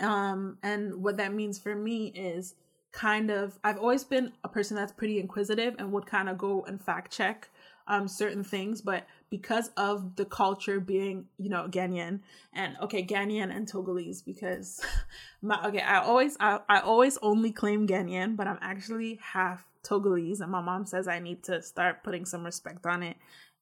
Um, 0.00 0.56
and 0.62 1.02
what 1.02 1.18
that 1.18 1.34
means 1.34 1.58
for 1.58 1.74
me 1.74 2.06
is 2.06 2.54
kind 2.90 3.30
of, 3.30 3.58
I've 3.62 3.78
always 3.78 4.02
been 4.02 4.32
a 4.42 4.48
person 4.48 4.76
that's 4.76 4.92
pretty 4.92 5.20
inquisitive 5.20 5.74
and 5.78 5.92
would 5.92 6.06
kind 6.06 6.30
of 6.30 6.38
go 6.38 6.64
and 6.64 6.82
fact 6.82 7.12
check 7.12 7.50
um, 7.86 8.08
certain 8.08 8.44
things, 8.44 8.80
but 8.80 9.06
because 9.32 9.70
of 9.78 10.16
the 10.16 10.26
culture 10.26 10.78
being, 10.78 11.24
you 11.38 11.48
know, 11.48 11.66
Ghanaian 11.66 12.20
and 12.52 12.76
okay, 12.82 13.02
Ghanaian 13.02 13.50
and 13.50 13.66
Togolese, 13.66 14.22
because 14.22 14.84
my 15.42 15.58
okay, 15.68 15.80
I 15.80 16.02
always 16.04 16.36
I, 16.38 16.60
I 16.68 16.80
always 16.80 17.16
only 17.22 17.50
claim 17.50 17.88
Ghanaian, 17.88 18.36
but 18.36 18.46
I'm 18.46 18.58
actually 18.60 19.18
half 19.22 19.66
Togolese, 19.82 20.42
and 20.42 20.52
my 20.52 20.60
mom 20.60 20.84
says 20.84 21.08
I 21.08 21.18
need 21.18 21.42
to 21.44 21.62
start 21.62 22.04
putting 22.04 22.26
some 22.26 22.44
respect 22.44 22.84
on 22.84 23.02
it 23.02 23.16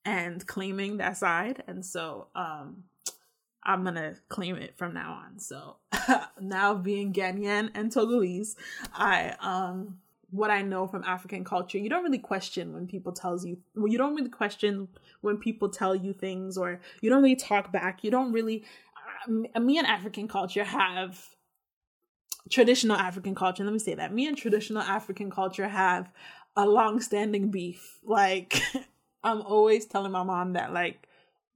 and 0.04 0.44
claiming 0.44 0.96
that 0.96 1.16
side, 1.16 1.62
and 1.68 1.86
so 1.86 2.26
um 2.34 2.82
I'm 3.62 3.84
gonna 3.84 4.16
claim 4.28 4.56
it 4.56 4.76
from 4.76 4.92
now 4.92 5.22
on. 5.24 5.38
So 5.38 5.76
now 6.40 6.74
being 6.74 7.12
Ghanaian 7.12 7.70
and 7.76 7.92
Togolese, 7.92 8.56
I 8.92 9.36
um 9.38 10.00
what 10.30 10.50
I 10.50 10.62
know 10.62 10.86
from 10.86 11.04
African 11.04 11.44
culture, 11.44 11.78
you 11.78 11.88
don't 11.88 12.04
really 12.04 12.18
question 12.18 12.72
when 12.72 12.86
people 12.86 13.12
tells 13.12 13.44
you 13.44 13.58
well, 13.74 13.88
you 13.88 13.98
don't 13.98 14.14
really 14.14 14.30
question 14.30 14.88
when 15.20 15.36
people 15.36 15.68
tell 15.68 15.94
you 15.94 16.12
things 16.12 16.56
or 16.56 16.80
you 17.00 17.10
don't 17.10 17.22
really 17.22 17.36
talk 17.36 17.72
back. 17.72 18.04
You 18.04 18.10
don't 18.10 18.32
really 18.32 18.64
uh, 19.26 19.60
me 19.60 19.78
and 19.78 19.86
African 19.86 20.28
culture 20.28 20.64
have 20.64 21.24
traditional 22.50 22.96
African 22.96 23.34
culture. 23.34 23.64
Let 23.64 23.72
me 23.72 23.78
say 23.78 23.94
that. 23.94 24.12
Me 24.12 24.26
and 24.26 24.36
traditional 24.36 24.82
African 24.82 25.30
culture 25.30 25.68
have 25.68 26.10
a 26.56 26.66
long-standing 26.66 27.50
beef. 27.50 27.98
Like 28.04 28.62
I'm 29.24 29.42
always 29.42 29.86
telling 29.86 30.12
my 30.12 30.22
mom 30.22 30.54
that 30.54 30.72
like 30.72 31.06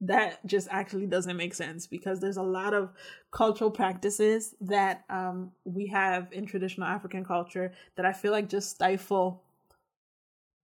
that 0.01 0.45
just 0.45 0.67
actually 0.71 1.05
doesn't 1.07 1.37
make 1.37 1.53
sense 1.53 1.87
because 1.87 2.19
there's 2.19 2.37
a 2.37 2.43
lot 2.43 2.73
of 2.73 2.89
cultural 3.31 3.71
practices 3.71 4.53
that 4.61 5.03
um, 5.09 5.51
we 5.63 5.87
have 5.87 6.31
in 6.31 6.45
traditional 6.45 6.87
African 6.87 7.23
culture 7.23 7.73
that 7.95 8.05
I 8.05 8.13
feel 8.13 8.31
like 8.31 8.49
just 8.49 8.69
stifle 8.69 9.41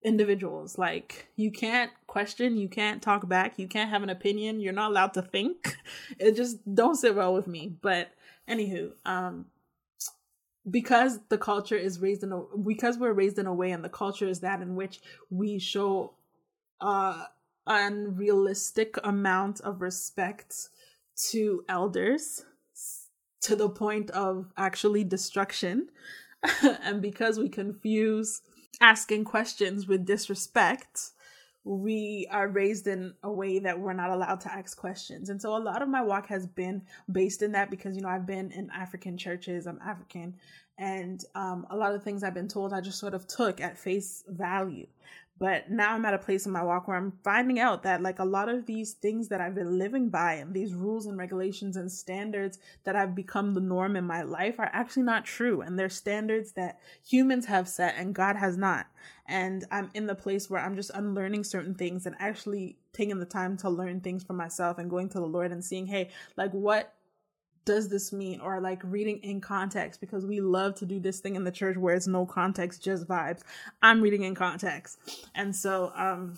individuals. 0.03 0.77
Like 0.77 1.27
you 1.35 1.51
can't 1.51 1.91
question, 2.07 2.57
you 2.57 2.67
can't 2.67 3.01
talk 3.01 3.27
back, 3.27 3.57
you 3.57 3.67
can't 3.67 3.89
have 3.89 4.03
an 4.03 4.09
opinion, 4.09 4.59
you're 4.59 4.73
not 4.73 4.91
allowed 4.91 5.13
to 5.13 5.21
think. 5.21 5.77
It 6.19 6.35
just 6.35 6.57
don't 6.73 6.95
sit 6.95 7.15
well 7.15 7.33
with 7.33 7.47
me. 7.47 7.73
But 7.81 8.11
anywho, 8.49 8.91
um 9.05 9.45
because 10.69 11.19
the 11.29 11.37
culture 11.37 11.77
is 11.77 11.99
raised 11.99 12.23
in 12.23 12.31
a 12.31 12.41
because 12.63 12.97
we're 12.97 13.13
raised 13.13 13.39
in 13.39 13.47
a 13.47 13.53
way 13.53 13.71
and 13.71 13.83
the 13.83 13.89
culture 13.89 14.27
is 14.27 14.41
that 14.41 14.61
in 14.61 14.75
which 14.75 14.99
we 15.29 15.57
show 15.57 16.13
uh 16.81 17.25
unrealistic 17.67 18.95
amount 19.03 19.61
of 19.61 19.81
respect 19.81 20.69
to 21.29 21.63
elders 21.69 22.43
to 23.41 23.55
the 23.55 23.69
point 23.69 24.09
of 24.11 24.51
actually 24.57 25.03
destruction. 25.03 25.89
and 26.83 27.01
because 27.01 27.37
we 27.37 27.49
confuse 27.49 28.41
asking 28.79 29.23
questions 29.23 29.87
with 29.87 30.05
disrespect, 30.05 31.11
we 31.63 32.27
are 32.31 32.47
raised 32.47 32.87
in 32.87 33.13
a 33.21 33.31
way 33.31 33.59
that 33.59 33.79
we're 33.79 33.93
not 33.93 34.09
allowed 34.09 34.41
to 34.41 34.51
ask 34.51 34.77
questions. 34.77 35.29
And 35.29 35.39
so 35.39 35.55
a 35.55 35.59
lot 35.59 35.81
of 35.81 35.89
my 35.89 36.01
walk 36.01 36.27
has 36.27 36.47
been 36.47 36.81
based 37.11 37.43
in 37.43 37.51
that 37.51 37.69
because, 37.69 37.95
you 37.95 38.01
know, 38.01 38.09
I've 38.09 38.25
been 38.25 38.51
in 38.51 38.71
African 38.71 39.17
churches, 39.17 39.67
I'm 39.67 39.79
African, 39.85 40.35
and 40.79 41.23
um, 41.35 41.67
a 41.69 41.77
lot 41.77 41.93
of 41.93 42.03
things 42.03 42.23
I've 42.23 42.33
been 42.33 42.47
told 42.47 42.73
I 42.73 42.81
just 42.81 42.97
sort 42.97 43.13
of 43.13 43.27
took 43.27 43.61
at 43.61 43.77
face 43.77 44.23
value. 44.27 44.87
But 45.41 45.71
now 45.71 45.95
I'm 45.95 46.05
at 46.05 46.13
a 46.13 46.19
place 46.19 46.45
in 46.45 46.51
my 46.51 46.61
walk 46.61 46.87
where 46.87 46.95
I'm 46.95 47.13
finding 47.23 47.57
out 47.57 47.81
that 47.81 48.03
like 48.03 48.19
a 48.19 48.23
lot 48.23 48.47
of 48.47 48.67
these 48.67 48.93
things 48.93 49.29
that 49.29 49.41
I've 49.41 49.55
been 49.55 49.79
living 49.79 50.09
by 50.09 50.33
and 50.33 50.53
these 50.53 50.75
rules 50.75 51.07
and 51.07 51.17
regulations 51.17 51.75
and 51.75 51.91
standards 51.91 52.59
that 52.83 52.93
have 52.93 53.15
become 53.15 53.55
the 53.55 53.59
norm 53.59 53.95
in 53.95 54.05
my 54.05 54.21
life 54.21 54.59
are 54.59 54.69
actually 54.71 55.01
not 55.01 55.25
true. 55.25 55.61
And 55.61 55.79
they're 55.79 55.89
standards 55.89 56.51
that 56.51 56.77
humans 57.03 57.47
have 57.47 57.67
set 57.67 57.95
and 57.97 58.13
God 58.13 58.35
has 58.35 58.55
not. 58.55 58.85
And 59.25 59.65
I'm 59.71 59.89
in 59.95 60.05
the 60.05 60.13
place 60.13 60.47
where 60.47 60.61
I'm 60.61 60.75
just 60.75 60.91
unlearning 60.93 61.43
certain 61.43 61.73
things 61.73 62.05
and 62.05 62.15
actually 62.19 62.77
taking 62.93 63.17
the 63.17 63.25
time 63.25 63.57
to 63.57 63.69
learn 63.71 64.01
things 64.01 64.23
for 64.23 64.33
myself 64.33 64.77
and 64.77 64.91
going 64.91 65.09
to 65.09 65.19
the 65.19 65.25
Lord 65.25 65.51
and 65.51 65.65
seeing, 65.65 65.87
hey, 65.87 66.11
like 66.37 66.51
what 66.51 66.93
does 67.65 67.89
this 67.89 68.11
mean? 68.11 68.41
Or 68.41 68.59
like 68.59 68.81
reading 68.83 69.17
in 69.23 69.41
context 69.41 70.01
because 70.01 70.25
we 70.25 70.41
love 70.41 70.75
to 70.75 70.85
do 70.85 70.99
this 70.99 71.19
thing 71.19 71.35
in 71.35 71.43
the 71.43 71.51
church 71.51 71.77
where 71.77 71.95
it's 71.95 72.07
no 72.07 72.25
context 72.25 72.83
just 72.83 73.07
vibes. 73.07 73.41
I'm 73.81 74.01
reading 74.01 74.23
in 74.23 74.35
context. 74.35 74.99
And 75.35 75.55
so 75.55 75.91
um 75.95 76.37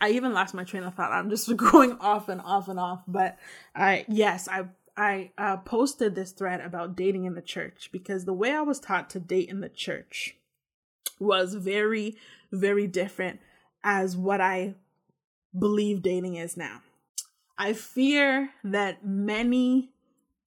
i 0.00 0.08
even 0.10 0.32
lost 0.32 0.54
my 0.54 0.64
train 0.64 0.84
of 0.84 0.94
thought. 0.94 1.12
I'm 1.12 1.30
just 1.30 1.54
going 1.56 1.92
off 1.98 2.28
and 2.28 2.40
off 2.40 2.68
and 2.68 2.78
off. 2.78 3.02
But 3.06 3.38
i 3.74 4.04
yes 4.08 4.48
i 4.48 4.64
i 4.96 5.30
uh, 5.38 5.56
posted 5.58 6.14
this 6.14 6.32
thread 6.32 6.60
about 6.60 6.96
dating 6.96 7.24
in 7.24 7.34
the 7.34 7.42
church 7.42 7.90
because 7.92 8.24
the 8.24 8.32
way 8.32 8.52
i 8.52 8.60
was 8.60 8.80
taught 8.80 9.08
to 9.10 9.20
date 9.20 9.48
in 9.48 9.60
the 9.60 9.68
church 9.68 10.36
was 11.18 11.54
very 11.54 12.16
very 12.50 12.86
different 12.86 13.40
as 13.84 14.16
what 14.16 14.40
i 14.40 14.74
believe 15.56 16.02
dating 16.02 16.36
is 16.36 16.56
now. 16.56 16.82
I 17.58 17.72
fear 17.72 18.50
that 18.64 19.04
many 19.04 19.90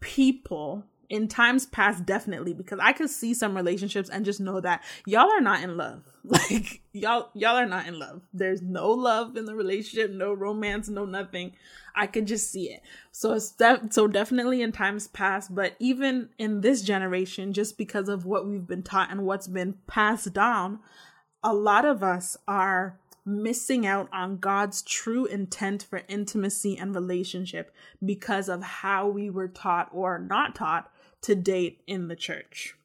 people 0.04 0.84
in 1.10 1.28
times 1.28 1.66
past 1.66 2.06
definitely 2.06 2.54
because 2.54 2.80
i 2.82 2.92
could 2.92 3.10
see 3.10 3.34
some 3.34 3.56
relationships 3.56 4.10
and 4.10 4.26
just 4.26 4.42
know 4.42 4.60
that 4.60 4.84
y'all 5.06 5.30
are 5.30 5.42
not 5.42 5.64
in 5.64 5.78
love. 5.78 6.04
Like 6.26 6.82
y'all 6.94 7.30
y'all 7.34 7.58
are 7.58 7.66
not 7.66 7.86
in 7.86 8.00
love. 8.00 8.22
There's 8.34 8.62
no 8.62 8.92
love 8.92 9.36
in 9.36 9.44
the 9.44 9.56
relationship 9.56 10.10
no 10.12 10.34
romance 10.34 10.88
no 10.88 11.04
nothing. 11.04 11.52
I 11.96 12.08
could 12.08 12.28
just 12.28 12.50
see 12.50 12.70
it. 12.72 12.82
So 13.12 13.34
it's 13.34 13.54
so 13.90 14.08
definitely 14.08 14.62
in 14.62 14.72
times 14.72 15.08
past 15.08 15.54
but 15.54 15.76
even 15.80 16.30
in 16.38 16.62
this 16.62 16.82
generation 16.82 17.52
just 17.52 17.78
because 17.78 18.08
of 18.08 18.26
what 18.26 18.48
we've 18.48 18.66
been 18.66 18.84
taught 18.84 19.12
and 19.12 19.26
what's 19.26 19.48
been 19.48 19.76
passed 19.86 20.34
down 20.34 20.80
a 21.44 21.54
lot 21.54 21.84
of 21.84 22.02
us 22.02 22.38
are 22.48 22.98
missing 23.26 23.86
out 23.86 24.10
on 24.12 24.38
God's 24.38 24.82
true 24.82 25.26
intent 25.26 25.84
for 25.84 26.02
intimacy 26.08 26.78
and 26.78 26.94
relationship 26.94 27.74
because 28.04 28.50
of 28.50 28.62
how 28.62 29.08
we 29.08 29.30
were 29.30 29.48
taught 29.48 29.90
or 29.92 30.20
not 30.20 30.56
taught 30.56 30.92
to 31.22 31.36
date 31.36 31.82
in 31.88 32.08
the 32.08 32.16
church. 32.16 32.76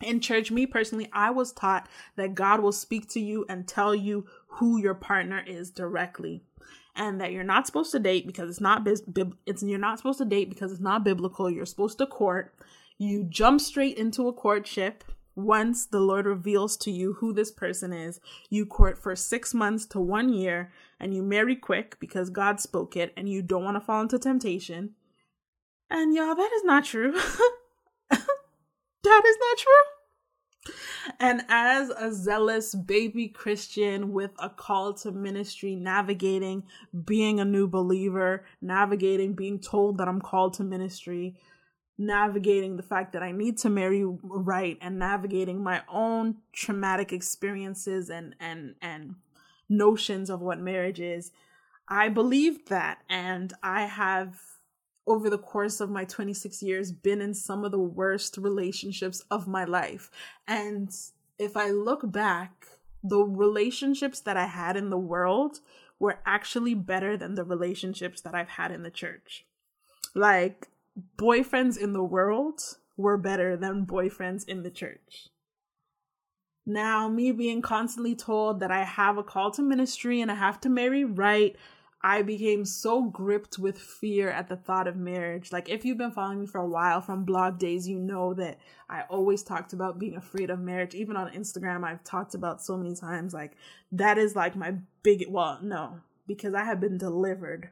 In 0.00 0.20
church, 0.20 0.52
me 0.52 0.64
personally, 0.64 1.08
I 1.12 1.30
was 1.30 1.52
taught 1.52 1.88
that 2.16 2.36
God 2.36 2.60
will 2.60 2.72
speak 2.72 3.08
to 3.10 3.20
you 3.20 3.44
and 3.48 3.66
tell 3.66 3.94
you 3.94 4.26
who 4.46 4.78
your 4.78 4.94
partner 4.94 5.42
is 5.44 5.70
directly 5.70 6.42
and 6.94 7.20
that 7.20 7.32
you're 7.32 7.44
not 7.44 7.66
supposed 7.66 7.90
to 7.92 7.98
date 7.98 8.26
because 8.26 8.48
it's 8.48 8.60
not 8.60 8.84
bib- 8.84 9.36
it's 9.44 9.62
you're 9.62 9.78
not 9.78 9.98
supposed 9.98 10.18
to 10.18 10.24
date 10.24 10.50
because 10.50 10.70
it's 10.70 10.80
not 10.80 11.04
biblical. 11.04 11.50
You're 11.50 11.66
supposed 11.66 11.98
to 11.98 12.06
court. 12.06 12.54
You 12.96 13.24
jump 13.24 13.60
straight 13.60 13.96
into 13.96 14.28
a 14.28 14.32
courtship 14.32 15.04
once 15.38 15.86
the 15.86 16.00
Lord 16.00 16.26
reveals 16.26 16.76
to 16.78 16.90
you 16.90 17.14
who 17.14 17.32
this 17.32 17.52
person 17.52 17.92
is, 17.92 18.20
you 18.50 18.66
court 18.66 18.98
for 18.98 19.14
six 19.14 19.54
months 19.54 19.86
to 19.86 20.00
one 20.00 20.32
year 20.32 20.72
and 20.98 21.14
you 21.14 21.22
marry 21.22 21.54
quick 21.54 21.96
because 22.00 22.28
God 22.28 22.60
spoke 22.60 22.96
it 22.96 23.12
and 23.16 23.28
you 23.28 23.40
don't 23.40 23.64
want 23.64 23.76
to 23.76 23.80
fall 23.80 24.02
into 24.02 24.18
temptation. 24.18 24.94
And 25.88 26.12
y'all, 26.12 26.34
that 26.34 26.50
is 26.56 26.64
not 26.64 26.84
true. 26.84 27.12
that 28.10 29.22
is 29.24 29.36
not 29.40 29.58
true. 29.58 30.74
And 31.20 31.42
as 31.48 31.90
a 31.90 32.12
zealous 32.12 32.74
baby 32.74 33.28
Christian 33.28 34.12
with 34.12 34.32
a 34.38 34.50
call 34.50 34.92
to 34.94 35.12
ministry, 35.12 35.76
navigating 35.76 36.64
being 37.04 37.38
a 37.38 37.44
new 37.44 37.68
believer, 37.68 38.44
navigating 38.60 39.34
being 39.34 39.60
told 39.60 39.98
that 39.98 40.08
I'm 40.08 40.20
called 40.20 40.54
to 40.54 40.64
ministry, 40.64 41.36
navigating 41.98 42.76
the 42.76 42.82
fact 42.82 43.12
that 43.12 43.22
I 43.22 43.32
need 43.32 43.58
to 43.58 43.70
marry 43.70 44.04
right 44.04 44.78
and 44.80 44.98
navigating 44.98 45.62
my 45.62 45.82
own 45.88 46.36
traumatic 46.52 47.12
experiences 47.12 48.08
and 48.08 48.36
and 48.38 48.76
and 48.80 49.16
notions 49.68 50.30
of 50.30 50.40
what 50.40 50.60
marriage 50.60 51.00
is. 51.00 51.32
I 51.88 52.08
believed 52.08 52.68
that 52.68 53.02
and 53.10 53.52
I 53.62 53.86
have 53.86 54.38
over 55.06 55.28
the 55.30 55.38
course 55.38 55.80
of 55.80 55.90
my 55.90 56.04
26 56.04 56.62
years 56.62 56.92
been 56.92 57.20
in 57.20 57.32
some 57.34 57.64
of 57.64 57.72
the 57.72 57.78
worst 57.78 58.36
relationships 58.36 59.24
of 59.30 59.48
my 59.48 59.64
life. 59.64 60.10
And 60.46 60.94
if 61.38 61.56
I 61.56 61.70
look 61.70 62.12
back, 62.12 62.66
the 63.02 63.18
relationships 63.18 64.20
that 64.20 64.36
I 64.36 64.46
had 64.46 64.76
in 64.76 64.90
the 64.90 64.98
world 64.98 65.60
were 65.98 66.20
actually 66.26 66.74
better 66.74 67.16
than 67.16 67.34
the 67.34 67.44
relationships 67.44 68.20
that 68.20 68.34
I've 68.34 68.50
had 68.50 68.70
in 68.70 68.82
the 68.82 68.90
church. 68.90 69.46
Like 70.14 70.68
boyfriends 71.16 71.78
in 71.78 71.92
the 71.92 72.02
world 72.02 72.60
were 72.96 73.16
better 73.16 73.56
than 73.56 73.86
boyfriends 73.86 74.46
in 74.46 74.62
the 74.62 74.70
church. 74.70 75.28
Now, 76.66 77.08
me 77.08 77.32
being 77.32 77.62
constantly 77.62 78.14
told 78.14 78.60
that 78.60 78.70
I 78.70 78.84
have 78.84 79.16
a 79.16 79.22
call 79.22 79.50
to 79.52 79.62
ministry 79.62 80.20
and 80.20 80.30
I 80.30 80.34
have 80.34 80.60
to 80.60 80.68
marry 80.68 81.02
right, 81.02 81.56
I 82.02 82.22
became 82.22 82.64
so 82.64 83.04
gripped 83.04 83.58
with 83.58 83.78
fear 83.78 84.30
at 84.30 84.48
the 84.48 84.56
thought 84.56 84.86
of 84.86 84.94
marriage. 84.94 85.50
Like, 85.50 85.68
if 85.68 85.84
you've 85.84 85.98
been 85.98 86.12
following 86.12 86.40
me 86.40 86.46
for 86.46 86.60
a 86.60 86.68
while 86.68 87.00
from 87.00 87.24
blog 87.24 87.58
days, 87.58 87.88
you 87.88 87.98
know 87.98 88.34
that 88.34 88.58
I 88.88 89.02
always 89.08 89.42
talked 89.42 89.72
about 89.72 89.98
being 89.98 90.14
afraid 90.14 90.50
of 90.50 90.60
marriage. 90.60 90.94
Even 90.94 91.16
on 91.16 91.32
Instagram, 91.32 91.84
I've 91.84 92.04
talked 92.04 92.34
about 92.34 92.62
so 92.62 92.76
many 92.76 92.94
times. 92.94 93.32
Like, 93.32 93.56
that 93.92 94.18
is 94.18 94.36
like 94.36 94.54
my 94.54 94.74
big, 95.02 95.24
well, 95.28 95.58
no, 95.62 96.00
because 96.26 96.54
I 96.54 96.64
have 96.64 96.80
been 96.80 96.98
delivered 96.98 97.70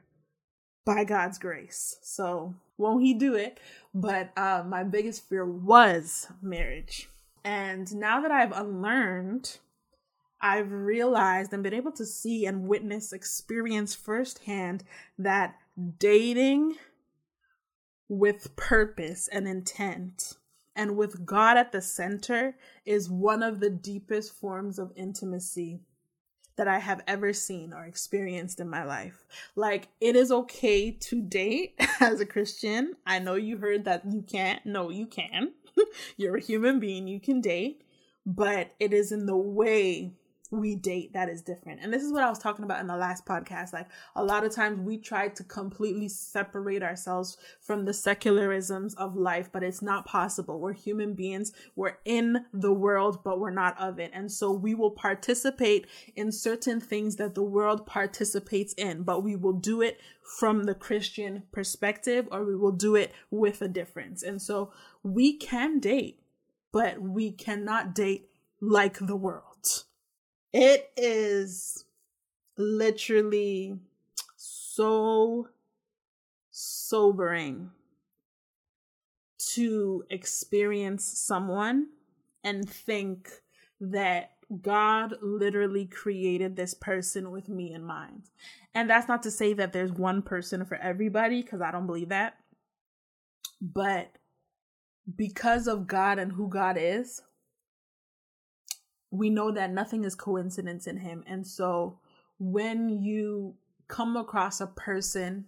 by 0.87 1.03
God's 1.03 1.37
grace. 1.37 1.97
So 2.01 2.55
won't 2.77 3.03
he 3.03 3.13
do 3.13 3.35
it? 3.35 3.59
But 3.93 4.31
uh, 4.37 4.63
my 4.65 4.83
biggest 4.83 5.27
fear 5.27 5.45
was 5.45 6.29
marriage. 6.41 7.09
And 7.43 7.93
now 7.93 8.21
that 8.21 8.31
I've 8.31 8.53
unlearned, 8.53 9.57
I've 10.39 10.71
realized 10.71 11.51
and 11.51 11.61
been 11.61 11.73
able 11.73 11.91
to 11.91 12.05
see 12.05 12.45
and 12.45 12.69
witness, 12.69 13.11
experience 13.11 13.93
firsthand 13.95 14.85
that 15.19 15.55
dating 15.99 16.77
with 18.07 18.55
purpose 18.55 19.27
and 19.27 19.45
intent 19.45 20.35
and 20.73 20.95
with 20.95 21.25
God 21.25 21.57
at 21.57 21.73
the 21.73 21.81
center 21.81 22.55
is 22.85 23.09
one 23.09 23.43
of 23.43 23.59
the 23.59 23.69
deepest 23.69 24.33
forms 24.33 24.79
of 24.79 24.93
intimacy 24.95 25.81
that 26.57 26.67
I 26.67 26.79
have 26.79 27.01
ever 27.07 27.33
seen 27.33 27.71
or 27.73 27.85
experienced 27.85 28.59
in 28.59 28.69
my 28.69 28.83
life. 28.83 29.25
Like, 29.55 29.87
it 30.01 30.15
is 30.15 30.31
okay 30.31 30.91
to 30.91 31.21
date 31.21 31.75
as 31.99 32.19
a 32.19 32.25
Christian. 32.25 32.95
I 33.05 33.19
know 33.19 33.35
you 33.35 33.57
heard 33.57 33.85
that 33.85 34.03
you 34.11 34.23
can't. 34.23 34.65
No, 34.65 34.89
you 34.89 35.05
can. 35.05 35.53
You're 36.17 36.37
a 36.37 36.41
human 36.41 36.79
being, 36.79 37.07
you 37.07 37.19
can 37.19 37.39
date, 37.39 37.83
but 38.25 38.73
it 38.79 38.93
is 38.93 39.11
in 39.11 39.27
the 39.27 39.37
way 39.37 40.13
we 40.51 40.75
date 40.75 41.13
that 41.13 41.29
is 41.29 41.41
different. 41.41 41.81
And 41.81 41.93
this 41.93 42.03
is 42.03 42.11
what 42.11 42.23
I 42.23 42.29
was 42.29 42.39
talking 42.39 42.63
about 42.63 42.79
in 42.79 42.87
the 42.87 42.95
last 42.95 43.25
podcast. 43.25 43.73
Like 43.73 43.87
a 44.15 44.23
lot 44.23 44.45
of 44.45 44.53
times 44.53 44.79
we 44.79 44.97
try 44.97 45.27
to 45.27 45.43
completely 45.43 46.07
separate 46.07 46.83
ourselves 46.83 47.37
from 47.59 47.85
the 47.85 47.91
secularisms 47.91 48.95
of 48.97 49.15
life, 49.15 49.49
but 49.51 49.63
it's 49.63 49.81
not 49.81 50.05
possible. 50.05 50.59
We're 50.59 50.73
human 50.73 51.13
beings. 51.13 51.51
We're 51.75 51.97
in 52.05 52.45
the 52.53 52.73
world, 52.73 53.23
but 53.23 53.39
we're 53.39 53.51
not 53.51 53.79
of 53.79 53.99
it. 53.99 54.11
And 54.13 54.31
so 54.31 54.51
we 54.51 54.73
will 54.73 54.91
participate 54.91 55.87
in 56.15 56.31
certain 56.31 56.79
things 56.79 57.17
that 57.17 57.35
the 57.35 57.43
world 57.43 57.85
participates 57.85 58.73
in, 58.73 59.03
but 59.03 59.23
we 59.23 59.35
will 59.35 59.53
do 59.53 59.81
it 59.81 59.99
from 60.37 60.63
the 60.63 60.75
Christian 60.75 61.43
perspective 61.51 62.27
or 62.31 62.43
we 62.43 62.55
will 62.55 62.71
do 62.71 62.95
it 62.95 63.13
with 63.31 63.61
a 63.61 63.67
difference. 63.67 64.23
And 64.23 64.41
so 64.41 64.71
we 65.03 65.33
can 65.33 65.79
date, 65.79 66.19
but 66.71 67.01
we 67.01 67.31
cannot 67.31 67.95
date 67.95 68.29
like 68.59 68.97
the 68.99 69.15
world. 69.15 69.46
It 70.59 70.89
is 70.97 71.85
literally 72.57 73.77
so 74.35 75.49
sobering 76.49 77.69
to 79.53 80.03
experience 80.09 81.05
someone 81.05 81.89
and 82.43 82.67
think 82.67 83.29
that 83.79 84.31
God 84.59 85.17
literally 85.21 85.85
created 85.85 86.55
this 86.55 86.73
person 86.73 87.29
with 87.29 87.49
me 87.49 87.71
in 87.71 87.83
mind. 87.83 88.23
And 88.73 88.89
that's 88.89 89.07
not 89.07 89.21
to 89.23 89.31
say 89.31 89.53
that 89.53 89.73
there's 89.73 89.91
one 89.91 90.23
person 90.23 90.65
for 90.65 90.77
everybody, 90.77 91.43
because 91.43 91.61
I 91.61 91.69
don't 91.69 91.85
believe 91.85 92.09
that. 92.09 92.37
But 93.61 94.09
because 95.15 95.67
of 95.67 95.85
God 95.85 96.17
and 96.17 96.31
who 96.31 96.49
God 96.49 96.77
is, 96.79 97.21
we 99.11 99.29
know 99.29 99.51
that 99.51 99.71
nothing 99.71 100.03
is 100.03 100.15
coincidence 100.15 100.87
in 100.87 100.97
him. 100.97 101.23
And 101.27 101.45
so 101.45 101.99
when 102.39 102.89
you 103.01 103.55
come 103.87 104.17
across 104.17 104.59
a 104.59 104.67
person 104.67 105.45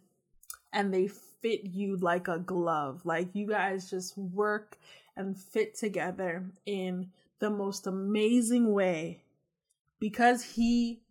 and 0.71 0.93
they 0.93 1.07
fit 1.07 1.65
you 1.65 1.97
like 1.97 2.27
a 2.27 2.39
glove, 2.39 3.01
like 3.05 3.33
you 3.33 3.47
guys 3.47 3.89
just 3.89 4.17
work 4.17 4.77
and 5.15 5.37
fit 5.37 5.75
together 5.75 6.45
in 6.65 7.09
the 7.39 7.49
most 7.49 7.87
amazing 7.87 8.71
way 8.71 9.23
because 9.99 10.43
he 10.43 11.01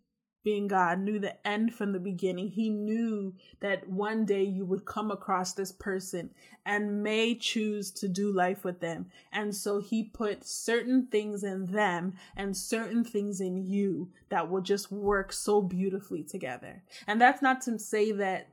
being 0.48 0.66
God, 0.66 1.00
knew 1.00 1.18
the 1.18 1.46
end 1.46 1.74
from 1.74 1.92
the 1.92 2.00
beginning. 2.00 2.48
He 2.48 2.70
knew 2.70 3.34
that 3.60 3.86
one 3.86 4.24
day 4.24 4.44
you 4.44 4.64
would 4.64 4.86
come 4.86 5.10
across 5.10 5.52
this 5.52 5.72
person 5.72 6.30
and 6.64 7.02
may 7.02 7.34
choose 7.34 7.90
to 7.90 8.08
do 8.08 8.32
life 8.32 8.64
with 8.64 8.80
them. 8.80 9.10
And 9.30 9.54
so 9.54 9.78
he 9.78 10.04
put 10.04 10.46
certain 10.46 11.06
things 11.08 11.44
in 11.44 11.66
them 11.66 12.14
and 12.34 12.56
certain 12.56 13.04
things 13.04 13.42
in 13.42 13.58
you 13.58 14.10
that 14.30 14.50
will 14.50 14.62
just 14.62 14.90
work 14.90 15.34
so 15.34 15.60
beautifully 15.60 16.22
together. 16.22 16.82
And 17.06 17.20
that's 17.20 17.42
not 17.42 17.60
to 17.62 17.78
say 17.78 18.10
that 18.12 18.48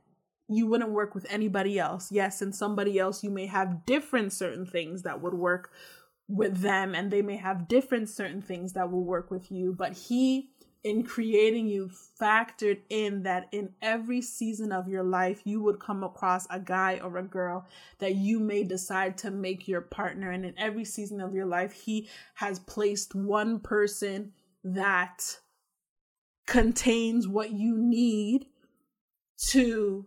you 0.50 0.66
wouldn't 0.66 0.90
work 0.90 1.14
with 1.14 1.24
anybody 1.30 1.78
else. 1.78 2.12
Yes, 2.12 2.42
and 2.42 2.54
somebody 2.54 2.98
else 2.98 3.24
you 3.24 3.30
may 3.30 3.46
have 3.46 3.86
different 3.86 4.34
certain 4.34 4.66
things 4.66 5.00
that 5.04 5.22
would 5.22 5.32
work 5.32 5.70
with 6.28 6.58
them 6.60 6.94
and 6.94 7.10
they 7.10 7.22
may 7.22 7.36
have 7.36 7.68
different 7.68 8.10
certain 8.10 8.42
things 8.42 8.74
that 8.74 8.90
will 8.92 9.04
work 9.04 9.30
with 9.30 9.50
you, 9.50 9.72
but 9.72 9.94
he 9.94 10.50
in 10.86 11.02
creating 11.02 11.66
you 11.66 11.90
factored 12.20 12.78
in 12.90 13.24
that 13.24 13.48
in 13.50 13.68
every 13.82 14.22
season 14.22 14.70
of 14.70 14.88
your 14.88 15.02
life 15.02 15.40
you 15.44 15.60
would 15.60 15.80
come 15.80 16.04
across 16.04 16.46
a 16.48 16.60
guy 16.60 17.00
or 17.02 17.18
a 17.18 17.24
girl 17.24 17.66
that 17.98 18.14
you 18.14 18.38
may 18.38 18.62
decide 18.62 19.18
to 19.18 19.28
make 19.32 19.66
your 19.66 19.80
partner. 19.80 20.30
And 20.30 20.46
in 20.46 20.54
every 20.56 20.84
season 20.84 21.20
of 21.20 21.34
your 21.34 21.44
life 21.44 21.72
he 21.72 22.08
has 22.34 22.60
placed 22.60 23.16
one 23.16 23.58
person 23.58 24.32
that 24.62 25.38
contains 26.46 27.26
what 27.26 27.50
you 27.50 27.76
need 27.76 28.46
to 29.48 30.06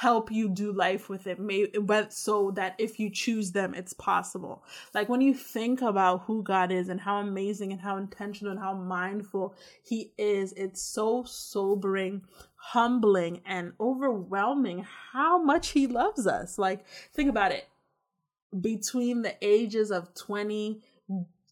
help 0.00 0.32
you 0.32 0.48
do 0.48 0.72
life 0.72 1.10
with 1.10 1.26
it 1.26 1.38
may 1.38 1.66
so 2.08 2.50
that 2.52 2.74
if 2.78 2.98
you 2.98 3.10
choose 3.10 3.52
them 3.52 3.74
it's 3.74 3.92
possible. 3.92 4.64
Like 4.94 5.10
when 5.10 5.20
you 5.20 5.34
think 5.34 5.82
about 5.82 6.22
who 6.22 6.42
god 6.42 6.72
is 6.72 6.88
and 6.88 6.98
how 6.98 7.18
amazing 7.18 7.70
and 7.70 7.82
how 7.82 7.98
intentional 7.98 8.50
and 8.50 8.60
how 8.60 8.72
mindful 8.72 9.54
he 9.82 10.10
is 10.16 10.54
it's 10.54 10.80
so 10.80 11.24
sobering 11.24 12.22
humbling 12.54 13.42
and 13.44 13.74
overwhelming 13.78 14.86
how 15.12 15.42
much 15.42 15.72
he 15.72 15.86
loves 15.86 16.26
us. 16.26 16.56
Like 16.56 16.86
think 17.12 17.28
about 17.28 17.52
it. 17.52 17.68
Between 18.58 19.20
the 19.20 19.36
ages 19.42 19.90
of 19.90 20.14
20 20.14 20.80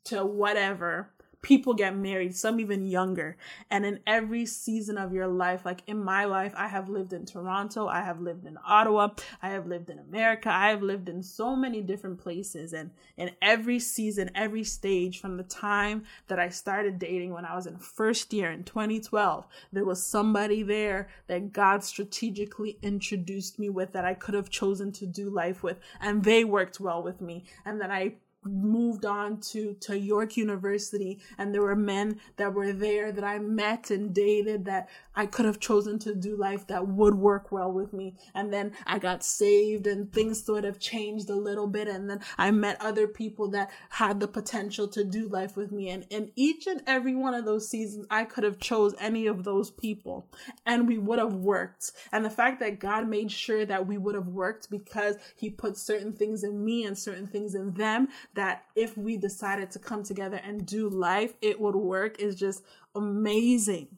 to 0.05 0.25
whatever 0.25 1.11
people 1.49 1.73
get 1.73 1.97
married, 1.97 2.37
some 2.37 2.61
even 2.61 2.85
younger. 2.85 3.35
And 3.71 3.87
in 3.87 4.01
every 4.07 4.45
season 4.45 4.99
of 4.99 5.15
your 5.15 5.27
life, 5.27 5.65
like 5.65 5.83
in 5.87 5.99
my 6.05 6.27
life, 6.27 6.53
I 6.55 6.69
have 6.69 6.91
lived 6.91 7.15
in 7.15 7.25
Toronto, 7.25 7.89
I 7.89 8.03
have 8.03 8.21
lived 8.21 8.45
in 8.45 8.59
Ottawa, 8.67 9.09
I 9.41 9.49
have 9.49 9.67
lived 9.67 9.89
in 9.89 9.99
America, 9.99 10.51
I 10.51 10.69
have 10.69 10.83
lived 10.83 11.09
in 11.09 11.23
so 11.23 11.57
many 11.57 11.81
different 11.81 12.19
places. 12.19 12.75
And 12.75 12.91
in 13.17 13.31
every 13.41 13.79
season, 13.79 14.31
every 14.35 14.63
stage, 14.63 15.21
from 15.21 15.39
the 15.39 15.43
time 15.43 16.05
that 16.27 16.39
I 16.39 16.51
started 16.51 16.99
dating 16.99 17.33
when 17.33 17.47
I 17.47 17.57
was 17.57 17.67
in 17.67 17.79
first 17.79 18.31
year 18.35 18.51
in 18.51 18.65
2012, 18.65 19.47
there 19.73 19.87
was 19.87 20.05
somebody 20.05 20.63
there 20.63 21.09
that 21.29 21.55
God 21.55 21.83
strategically 21.83 22.77
introduced 22.83 23.59
me 23.59 23.71
with 23.71 23.95
that 23.95 24.05
I 24.05 24.13
could 24.13 24.35
have 24.35 24.51
chosen 24.51 24.93
to 24.93 25.07
do 25.07 25.31
life 25.31 25.63
with. 25.63 25.79
And 25.99 26.25
they 26.25 26.45
worked 26.45 26.79
well 26.79 27.03
with 27.03 27.23
me. 27.23 27.45
And 27.65 27.81
then 27.81 27.91
I 27.91 28.17
moved 28.49 29.05
on 29.05 29.41
to 29.41 29.75
to 29.81 29.99
York 29.99 30.37
University 30.37 31.21
and 31.37 31.55
there 31.55 31.63
were 31.63 31.77
men 31.77 32.21
that 32.37 32.55
were 32.55 32.73
there 32.73 33.13
that 33.13 33.25
I 33.25 33.39
met 33.39 33.91
and 33.91 34.15
dated 34.15 34.65
that 34.67 34.89
I 35.15 35.27
could 35.27 35.47
have 35.47 35.59
chosen 35.59 35.99
to 36.01 36.15
do 36.15 36.37
life 36.37 36.67
that 36.69 36.87
would 36.87 37.17
work 37.17 37.51
well 37.51 37.73
with 37.73 37.93
me. 37.93 38.15
And 38.35 38.53
then 38.53 38.73
I 38.87 38.99
got 38.99 39.25
saved 39.25 39.87
and 39.87 40.13
things 40.13 40.45
sort 40.45 40.65
of 40.65 40.79
changed 40.79 41.29
a 41.29 41.35
little 41.35 41.67
bit 41.67 41.89
and 41.89 42.09
then 42.09 42.21
I 42.37 42.51
met 42.51 42.81
other 42.81 43.09
people 43.09 43.49
that 43.51 43.71
had 43.91 44.21
the 44.21 44.29
potential 44.29 44.87
to 44.89 45.05
do 45.05 45.29
life 45.29 45.57
with 45.57 45.73
me. 45.73 45.89
And 45.91 46.07
in 46.11 46.31
each 46.37 46.67
and 46.67 46.83
every 46.87 47.15
one 47.15 47.35
of 47.35 47.45
those 47.45 47.69
seasons 47.69 48.07
I 48.11 48.25
could 48.25 48.45
have 48.45 48.59
chose 48.59 48.95
any 48.99 49.27
of 49.27 49.45
those 49.45 49.71
people 49.71 50.27
and 50.65 50.87
we 50.87 50.99
would 50.99 51.19
have 51.19 51.35
worked. 51.35 51.93
And 52.13 52.25
the 52.25 52.31
fact 52.31 52.61
that 52.61 52.79
God 52.79 53.09
made 53.09 53.33
sure 53.33 53.67
that 53.67 53.87
we 53.87 53.99
would 53.99 54.15
have 54.15 54.29
worked 54.29 54.71
because 54.71 55.17
he 55.37 55.51
put 55.51 55.77
certain 55.77 56.13
things 56.13 56.45
in 56.45 56.65
me 56.65 56.85
and 56.85 56.97
certain 56.97 57.27
things 57.27 57.55
in 57.55 57.73
them 57.73 58.09
that 58.39 58.67
if 58.77 58.97
we 58.97 59.17
decided 59.17 59.69
to 59.73 59.81
come 59.81 60.05
together 60.05 60.37
and 60.37 60.65
do 60.65 60.89
life, 60.89 61.35
it 61.43 61.61
would 61.61 61.75
work 61.75 62.21
is 62.21 62.37
just 62.37 62.63
amazing. 62.95 63.89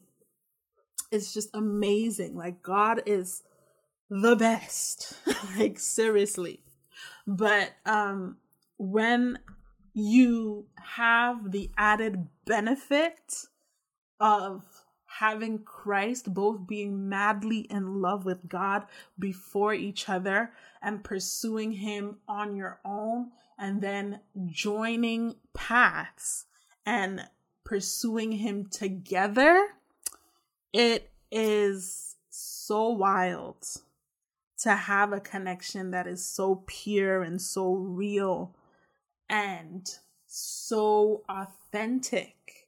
It's 1.11 1.31
just 1.31 1.49
amazing. 1.53 2.35
Like, 2.35 2.63
God 2.63 3.03
is 3.05 3.43
the 4.09 4.35
best. 4.35 5.13
like, 5.59 5.77
seriously. 5.77 6.63
But 7.27 7.73
um, 7.85 8.37
when 8.79 9.37
you 9.93 10.65
have 10.95 11.51
the 11.51 11.69
added 11.77 12.27
benefit 12.45 13.45
of 14.19 14.63
having 15.05 15.59
Christ, 15.59 16.33
both 16.33 16.65
being 16.65 17.07
madly 17.09 17.59
in 17.69 18.01
love 18.01 18.25
with 18.25 18.49
God 18.49 18.87
before 19.19 19.75
each 19.75 20.09
other 20.09 20.51
and 20.81 21.03
pursuing 21.03 21.73
Him 21.73 22.17
on 22.27 22.55
your 22.55 22.79
own, 22.83 23.29
and 23.61 23.79
then 23.79 24.19
joining 24.47 25.35
paths 25.53 26.45
and 26.83 27.23
pursuing 27.63 28.31
him 28.31 28.65
together, 28.65 29.67
it 30.73 31.11
is 31.31 32.15
so 32.31 32.89
wild 32.89 33.63
to 34.57 34.71
have 34.71 35.13
a 35.13 35.19
connection 35.19 35.91
that 35.91 36.07
is 36.07 36.25
so 36.25 36.63
pure 36.65 37.21
and 37.21 37.39
so 37.39 37.73
real 37.73 38.55
and 39.29 39.99
so 40.25 41.23
authentic, 41.29 42.67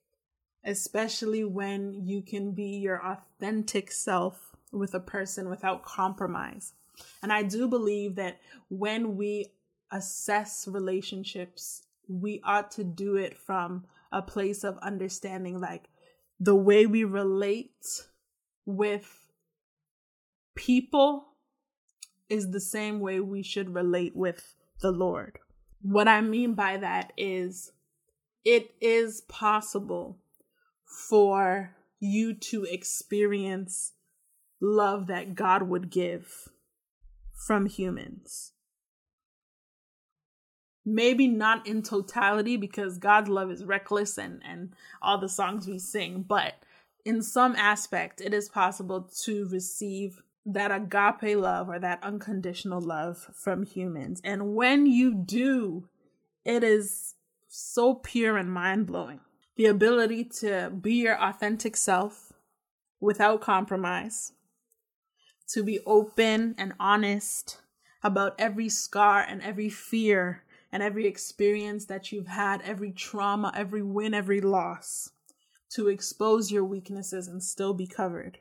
especially 0.64 1.44
when 1.44 2.06
you 2.06 2.22
can 2.22 2.52
be 2.52 2.78
your 2.78 3.04
authentic 3.04 3.92
self 3.92 4.56
with 4.72 4.94
a 4.94 5.00
person 5.00 5.50
without 5.50 5.84
compromise. 5.84 6.74
And 7.24 7.34
I 7.34 7.42
do 7.42 7.68
believe 7.68 8.16
that 8.16 8.40
when 8.70 9.18
we 9.18 9.48
assess 9.94 10.68
relationships, 10.68 11.84
we 12.10 12.42
ought 12.44 12.72
to 12.72 12.84
do 12.84 13.16
it 13.16 13.38
from 13.38 13.86
a 14.12 14.22
place 14.22 14.64
of 14.64 14.78
understanding 14.80 15.62
like 15.62 15.88
the 16.40 16.56
way 16.56 16.86
we 16.86 17.04
relate 17.04 18.08
with 18.66 19.30
people 20.56 21.30
is 22.30 22.52
the 22.52 22.60
same 22.60 23.00
way 23.00 23.20
we 23.20 23.44
should 23.44 23.74
relate 23.74 24.16
with 24.16 24.56
the 24.82 24.92
Lord. 24.92 25.40
What 25.82 26.08
I 26.08 26.22
mean 26.22 26.56
by 26.56 26.78
that 26.78 27.14
is 27.16 27.72
it 28.44 28.74
is 28.82 29.22
possible 29.22 30.18
for 30.86 31.76
you 32.00 32.34
to 32.34 32.64
experience 32.66 33.94
love 34.60 35.08
that 35.08 35.36
God 35.36 35.64
would 35.64 35.90
give 35.90 36.50
from 37.34 37.66
humans 37.66 38.54
maybe 40.86 41.28
not 41.28 41.66
in 41.66 41.82
totality 41.82 42.58
because 42.58 42.98
God's 42.98 43.30
love 43.30 43.50
is 43.52 43.64
reckless 43.64 44.18
and 44.18 44.42
and 44.46 44.74
all 45.02 45.18
the 45.18 45.30
songs 45.30 45.68
we 45.68 45.80
sing, 45.80 46.24
but 46.28 46.56
in 47.06 47.22
some 47.22 47.56
aspect 47.56 48.22
it 48.22 48.34
is 48.34 48.50
possible 48.50 49.10
to 49.24 49.48
receive 49.50 50.22
that 50.46 50.72
agape 50.72 51.38
love 51.38 51.70
or 51.70 51.80
that 51.80 52.04
unconditional 52.04 52.82
love 52.82 53.30
from 53.34 53.64
humans. 53.64 54.20
And 54.24 54.56
when 54.56 54.86
you 54.86 55.14
do, 55.14 55.88
it 56.44 56.64
is 56.64 57.16
so 57.48 57.96
pure 57.96 58.36
and 58.38 58.52
mind-blowing. 58.52 59.22
The 59.56 59.68
ability 59.68 60.26
to 60.40 60.70
be 60.70 60.96
your 60.96 61.22
authentic 61.22 61.78
self 61.78 62.34
without 63.00 63.40
compromise, 63.40 64.34
to 65.50 65.64
be 65.64 65.80
open 65.86 66.56
and 66.58 66.74
honest 66.80 67.62
about 68.02 68.36
every 68.38 68.68
scar 68.68 69.22
and 69.22 69.42
every 69.42 69.70
fear 69.70 70.44
and 70.74 70.82
every 70.82 71.06
experience 71.06 71.86
that 71.86 72.12
you've 72.12 72.28
had, 72.28 72.60
every 72.64 72.92
trauma, 72.92 73.54
every 73.56 73.84
win, 73.84 74.16
every 74.16 74.42
loss, 74.42 75.12
to 75.70 75.88
expose 75.88 76.52
your 76.52 76.66
weaknesses 76.66 77.28
and 77.28 77.44
still 77.44 77.76
be 77.76 77.86
covered, 77.86 78.40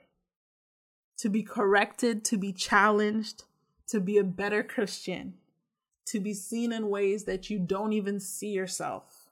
to 1.19 1.29
be 1.29 1.43
corrected, 1.43 2.25
to 2.25 2.39
be 2.39 2.51
challenged, 2.51 3.45
to 3.87 4.01
be 4.01 4.17
a 4.17 4.25
better 4.25 4.63
Christian, 4.63 5.35
to 6.07 6.21
be 6.21 6.33
seen 6.33 6.73
in 6.73 6.89
ways 6.89 7.25
that 7.25 7.51
you 7.51 7.59
don't 7.59 7.93
even 7.93 8.19
see 8.19 8.53
yourself, 8.53 9.29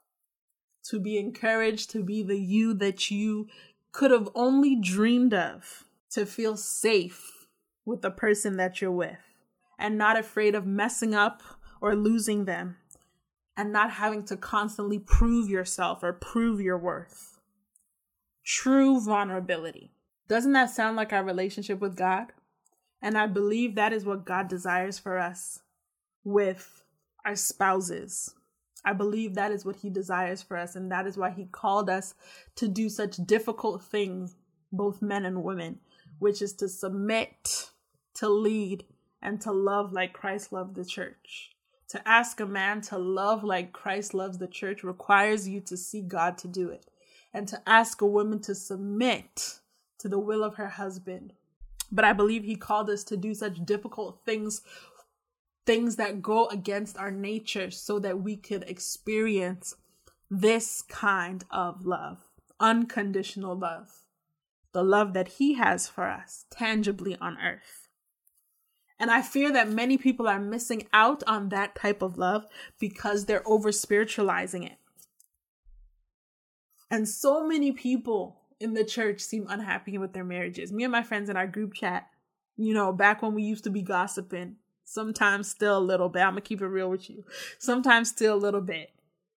to 0.83 0.99
be 0.99 1.17
encouraged 1.17 1.89
to 1.89 2.03
be 2.03 2.21
the 2.21 2.37
you 2.37 2.71
that 2.75 3.09
you 3.09 3.47
could 3.91 4.11
have 4.11 4.29
only 4.35 4.75
dreamed 4.75 5.33
of, 5.33 5.85
to 6.11 6.23
feel 6.23 6.55
safe 6.55 7.47
with 7.83 8.03
the 8.03 8.11
person 8.11 8.57
that 8.57 8.79
you're 8.79 8.91
with 8.91 9.17
and 9.79 9.97
not 9.97 10.19
afraid 10.19 10.53
of 10.53 10.67
messing 10.67 11.15
up 11.15 11.41
or 11.81 11.95
losing 11.95 12.45
them 12.45 12.77
and 13.57 13.71
not 13.71 13.91
having 13.91 14.23
to 14.25 14.37
constantly 14.37 14.99
prove 14.99 15.49
yourself 15.49 16.03
or 16.03 16.13
prove 16.13 16.61
your 16.61 16.77
worth. 16.77 17.39
True 18.45 18.99
vulnerability. 18.99 19.91
Doesn't 20.27 20.53
that 20.53 20.69
sound 20.69 20.95
like 20.95 21.11
our 21.11 21.23
relationship 21.23 21.79
with 21.79 21.95
God? 21.95 22.27
And 23.01 23.17
I 23.17 23.27
believe 23.27 23.75
that 23.75 23.93
is 23.93 24.05
what 24.05 24.25
God 24.25 24.47
desires 24.47 24.97
for 24.97 25.17
us 25.17 25.59
with 26.23 26.83
our 27.25 27.35
spouses. 27.35 28.33
I 28.85 28.93
believe 28.93 29.35
that 29.35 29.51
is 29.51 29.65
what 29.65 29.77
He 29.77 29.89
desires 29.89 30.41
for 30.41 30.57
us, 30.57 30.75
and 30.75 30.91
that 30.91 31.05
is 31.05 31.17
why 31.17 31.31
He 31.31 31.45
called 31.45 31.89
us 31.89 32.15
to 32.55 32.67
do 32.67 32.89
such 32.89 33.17
difficult 33.25 33.83
things, 33.83 34.35
both 34.71 35.01
men 35.01 35.25
and 35.25 35.43
women, 35.43 35.79
which 36.19 36.41
is 36.41 36.53
to 36.53 36.67
submit, 36.67 37.69
to 38.15 38.29
lead, 38.29 38.85
and 39.21 39.39
to 39.41 39.51
love 39.51 39.93
like 39.93 40.13
Christ 40.13 40.51
loved 40.51 40.75
the 40.75 40.85
church. 40.85 41.50
To 41.91 42.07
ask 42.07 42.39
a 42.39 42.45
man 42.45 42.79
to 42.83 42.97
love 42.97 43.43
like 43.43 43.73
Christ 43.73 44.13
loves 44.13 44.37
the 44.37 44.47
church 44.47 44.81
requires 44.81 45.49
you 45.49 45.59
to 45.59 45.75
see 45.75 46.01
God 46.01 46.37
to 46.37 46.47
do 46.47 46.69
it. 46.69 46.85
And 47.33 47.49
to 47.49 47.61
ask 47.67 48.01
a 48.01 48.05
woman 48.05 48.39
to 48.43 48.55
submit 48.55 49.59
to 49.99 50.07
the 50.07 50.17
will 50.17 50.41
of 50.41 50.55
her 50.55 50.69
husband. 50.69 51.33
But 51.91 52.05
I 52.05 52.13
believe 52.13 52.45
he 52.45 52.55
called 52.55 52.89
us 52.89 53.03
to 53.05 53.17
do 53.17 53.33
such 53.33 53.65
difficult 53.65 54.21
things, 54.25 54.61
things 55.65 55.97
that 55.97 56.21
go 56.21 56.47
against 56.47 56.97
our 56.97 57.11
nature, 57.11 57.69
so 57.71 57.99
that 57.99 58.21
we 58.21 58.37
could 58.37 58.63
experience 58.69 59.75
this 60.29 60.81
kind 60.81 61.43
of 61.51 61.85
love, 61.85 62.19
unconditional 62.57 63.57
love, 63.57 64.05
the 64.71 64.81
love 64.81 65.11
that 65.11 65.27
he 65.27 65.55
has 65.55 65.89
for 65.89 66.05
us 66.05 66.45
tangibly 66.49 67.17
on 67.19 67.37
earth. 67.37 67.80
And 69.01 69.09
I 69.09 69.23
fear 69.23 69.51
that 69.51 69.67
many 69.67 69.97
people 69.97 70.27
are 70.27 70.39
missing 70.39 70.87
out 70.93 71.23
on 71.25 71.49
that 71.49 71.73
type 71.73 72.03
of 72.03 72.19
love 72.19 72.45
because 72.79 73.25
they're 73.25 73.41
over 73.47 73.71
spiritualizing 73.71 74.61
it. 74.61 74.77
And 76.91 77.09
so 77.09 77.47
many 77.47 77.71
people 77.71 78.41
in 78.59 78.75
the 78.75 78.85
church 78.85 79.21
seem 79.21 79.47
unhappy 79.49 79.97
with 79.97 80.13
their 80.13 80.23
marriages. 80.23 80.71
Me 80.71 80.83
and 80.83 80.91
my 80.91 81.01
friends 81.01 81.31
in 81.31 81.35
our 81.35 81.47
group 81.47 81.73
chat, 81.73 82.09
you 82.57 82.75
know, 82.75 82.93
back 82.93 83.23
when 83.23 83.33
we 83.33 83.41
used 83.41 83.63
to 83.63 83.71
be 83.71 83.81
gossiping, 83.81 84.57
sometimes 84.83 85.49
still 85.49 85.79
a 85.79 85.79
little 85.79 86.07
bit. 86.07 86.19
I'm 86.19 86.33
gonna 86.33 86.41
keep 86.41 86.61
it 86.61 86.67
real 86.67 86.91
with 86.91 87.09
you. 87.09 87.23
Sometimes 87.57 88.09
still 88.09 88.35
a 88.35 88.37
little 88.37 88.61
bit. 88.61 88.91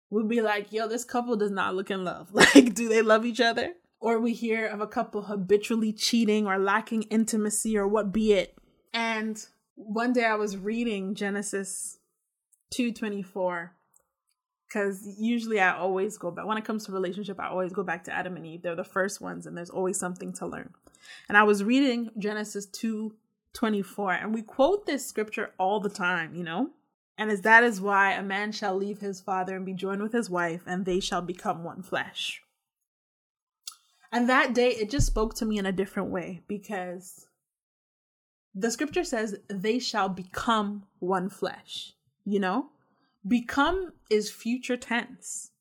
We'll 0.09 0.25
be 0.25 0.41
like, 0.41 0.73
yo, 0.73 0.87
this 0.87 1.05
couple 1.05 1.35
does 1.35 1.51
not 1.51 1.75
look 1.75 1.91
in 1.91 2.03
love. 2.03 2.31
Like, 2.33 2.73
do 2.73 2.89
they 2.89 3.03
love 3.03 3.27
each 3.27 3.39
other? 3.39 3.73
Or 3.99 4.19
we 4.19 4.33
hear 4.33 4.65
of 4.65 4.81
a 4.81 4.87
couple 4.87 5.21
habitually 5.21 5.93
cheating 5.93 6.47
or 6.47 6.57
lacking 6.57 7.03
intimacy 7.03 7.77
or 7.77 7.87
what 7.87 8.11
be 8.11 8.33
it. 8.33 8.57
And 8.93 9.43
one 9.75 10.13
day 10.13 10.25
I 10.25 10.35
was 10.35 10.57
reading 10.57 11.15
Genesis 11.15 11.99
2:24 12.71 13.71
because 14.67 15.05
usually 15.19 15.59
I 15.59 15.75
always 15.75 16.17
go 16.17 16.31
back 16.31 16.45
when 16.45 16.57
it 16.57 16.63
comes 16.63 16.85
to 16.85 16.93
relationship, 16.93 17.39
I 17.39 17.49
always 17.49 17.73
go 17.73 17.83
back 17.83 18.05
to 18.05 18.13
Adam 18.13 18.37
and 18.37 18.45
Eve. 18.45 18.61
They're 18.61 18.75
the 18.75 18.83
first 18.85 19.19
ones, 19.19 19.45
and 19.45 19.57
there's 19.57 19.69
always 19.69 19.99
something 19.99 20.31
to 20.33 20.45
learn. 20.45 20.73
And 21.27 21.37
I 21.37 21.43
was 21.43 21.63
reading 21.63 22.11
Genesis 22.17 22.65
2 22.67 23.13
24, 23.53 24.13
and 24.13 24.33
we 24.33 24.41
quote 24.41 24.85
this 24.85 25.05
scripture 25.05 25.51
all 25.57 25.81
the 25.81 25.89
time, 25.89 26.33
you 26.35 26.43
know? 26.43 26.69
And 27.17 27.29
as 27.29 27.41
that 27.41 27.65
is 27.65 27.81
why 27.81 28.13
a 28.13 28.23
man 28.23 28.53
shall 28.53 28.77
leave 28.77 28.99
his 28.99 29.19
father 29.19 29.57
and 29.57 29.65
be 29.65 29.73
joined 29.73 30.01
with 30.01 30.13
his 30.13 30.29
wife, 30.29 30.63
and 30.65 30.85
they 30.85 31.01
shall 31.01 31.21
become 31.21 31.63
one 31.63 31.83
flesh. 31.83 32.41
And 34.09 34.29
that 34.29 34.53
day, 34.53 34.69
it 34.69 34.89
just 34.89 35.07
spoke 35.07 35.35
to 35.35 35.45
me 35.45 35.57
in 35.57 35.65
a 35.65 35.71
different 35.71 36.09
way 36.09 36.43
because 36.47 37.27
the 38.53 38.71
scripture 38.71 39.03
says 39.03 39.37
they 39.47 39.79
shall 39.79 40.09
become 40.09 40.83
one 40.99 41.29
flesh, 41.29 41.93
you 42.25 42.39
know? 42.39 42.67
Become 43.27 43.93
is 44.09 44.31
future 44.31 44.77
tense. 44.77 45.51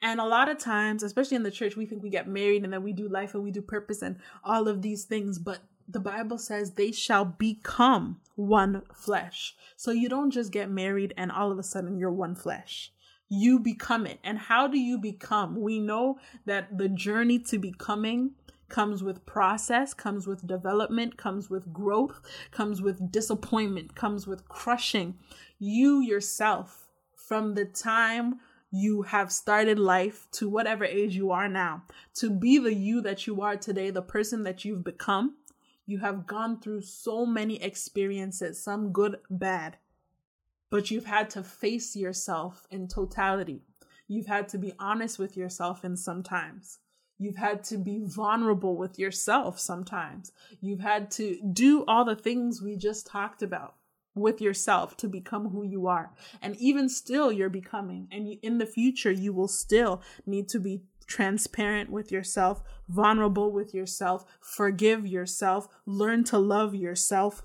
And 0.00 0.20
a 0.20 0.26
lot 0.26 0.48
of 0.48 0.58
times, 0.58 1.02
especially 1.02 1.36
in 1.36 1.44
the 1.44 1.50
church, 1.50 1.76
we 1.76 1.86
think 1.86 2.02
we 2.02 2.10
get 2.10 2.28
married 2.28 2.64
and 2.64 2.72
then 2.72 2.82
we 2.82 2.92
do 2.92 3.08
life 3.08 3.34
and 3.34 3.42
we 3.42 3.52
do 3.52 3.62
purpose 3.62 4.02
and 4.02 4.18
all 4.44 4.66
of 4.66 4.82
these 4.82 5.04
things. 5.04 5.38
But 5.38 5.60
the 5.88 6.00
Bible 6.00 6.38
says 6.38 6.72
they 6.72 6.90
shall 6.90 7.24
become 7.24 8.20
one 8.34 8.82
flesh. 8.92 9.54
So 9.76 9.92
you 9.92 10.08
don't 10.08 10.30
just 10.30 10.52
get 10.52 10.70
married 10.70 11.14
and 11.16 11.30
all 11.30 11.52
of 11.52 11.58
a 11.58 11.62
sudden 11.62 11.96
you're 11.96 12.10
one 12.10 12.34
flesh. 12.34 12.92
You 13.28 13.60
become 13.60 14.06
it. 14.06 14.18
And 14.24 14.38
how 14.38 14.66
do 14.66 14.78
you 14.78 14.98
become? 14.98 15.60
We 15.60 15.78
know 15.78 16.18
that 16.46 16.76
the 16.76 16.88
journey 16.88 17.38
to 17.38 17.58
becoming 17.58 18.32
comes 18.72 19.04
with 19.04 19.24
process, 19.26 19.94
comes 19.94 20.26
with 20.26 20.46
development, 20.46 21.16
comes 21.16 21.48
with 21.48 21.72
growth, 21.72 22.20
comes 22.50 22.82
with 22.82 23.12
disappointment, 23.12 23.94
comes 23.94 24.26
with 24.26 24.48
crushing. 24.48 25.14
You 25.60 26.00
yourself 26.00 26.88
from 27.14 27.54
the 27.54 27.66
time 27.66 28.40
you 28.72 29.02
have 29.02 29.30
started 29.30 29.78
life 29.78 30.26
to 30.32 30.48
whatever 30.48 30.84
age 30.84 31.14
you 31.14 31.30
are 31.30 31.48
now, 31.48 31.82
to 32.14 32.30
be 32.30 32.58
the 32.58 32.74
you 32.74 33.02
that 33.02 33.26
you 33.26 33.42
are 33.42 33.56
today, 33.56 33.90
the 33.90 34.02
person 34.02 34.42
that 34.44 34.64
you've 34.64 34.82
become, 34.82 35.36
you 35.84 35.98
have 35.98 36.26
gone 36.26 36.58
through 36.58 36.80
so 36.80 37.26
many 37.26 37.62
experiences, 37.62 38.62
some 38.62 38.90
good, 38.90 39.18
bad, 39.28 39.76
but 40.70 40.90
you've 40.90 41.04
had 41.04 41.28
to 41.30 41.42
face 41.42 41.94
yourself 41.94 42.66
in 42.70 42.88
totality. 42.88 43.60
You've 44.08 44.26
had 44.26 44.48
to 44.48 44.58
be 44.58 44.72
honest 44.78 45.18
with 45.18 45.36
yourself 45.36 45.84
in 45.84 45.96
sometimes. 45.96 46.78
You've 47.22 47.36
had 47.36 47.62
to 47.64 47.78
be 47.78 48.00
vulnerable 48.02 48.76
with 48.76 48.98
yourself 48.98 49.60
sometimes. 49.60 50.32
You've 50.60 50.80
had 50.80 51.10
to 51.12 51.38
do 51.52 51.84
all 51.86 52.04
the 52.04 52.16
things 52.16 52.60
we 52.60 52.76
just 52.76 53.06
talked 53.06 53.42
about 53.42 53.76
with 54.14 54.40
yourself 54.40 54.96
to 54.98 55.08
become 55.08 55.50
who 55.50 55.62
you 55.62 55.86
are. 55.86 56.12
And 56.42 56.56
even 56.56 56.88
still, 56.88 57.30
you're 57.30 57.48
becoming. 57.48 58.08
And 58.10 58.36
in 58.42 58.58
the 58.58 58.66
future, 58.66 59.12
you 59.12 59.32
will 59.32 59.46
still 59.46 60.02
need 60.26 60.48
to 60.48 60.58
be 60.58 60.82
transparent 61.06 61.90
with 61.90 62.10
yourself, 62.10 62.60
vulnerable 62.88 63.52
with 63.52 63.72
yourself, 63.72 64.24
forgive 64.40 65.06
yourself, 65.06 65.68
learn 65.86 66.24
to 66.24 66.38
love 66.38 66.74
yourself, 66.74 67.44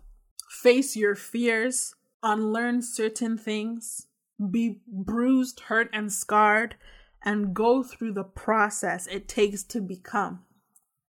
face 0.50 0.96
your 0.96 1.16
fears, 1.16 1.94
unlearn 2.24 2.82
certain 2.82 3.38
things, 3.38 4.08
be 4.52 4.80
bruised, 4.88 5.62
hurt, 5.62 5.90
and 5.94 6.12
scarred, 6.12 6.76
and 7.23 7.53
go 7.53 7.84
through 7.84 8.13
the 8.13 8.23
process 8.23 9.08
it 9.08 9.27
takes 9.27 9.63
to 9.63 9.82
become. 9.82 10.43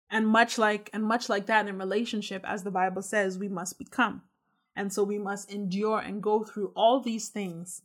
And 0.10 0.28
much 0.28 0.58
like 0.58 0.90
and 0.94 1.04
much 1.04 1.30
like 1.30 1.48
that 1.48 1.68
in 1.68 1.78
relationship 1.78 2.44
as 2.48 2.64
the 2.64 2.72
Bible 2.72 3.02
says 3.02 3.38
we 3.38 3.50
must 3.50 3.78
become. 3.78 4.22
And 4.76 4.94
so 4.94 5.04
we 5.04 5.18
must 5.18 5.52
endure 5.52 6.00
and 6.00 6.22
go 6.22 6.44
through 6.44 6.72
all 6.76 7.00
these 7.00 7.30
things 7.30 7.82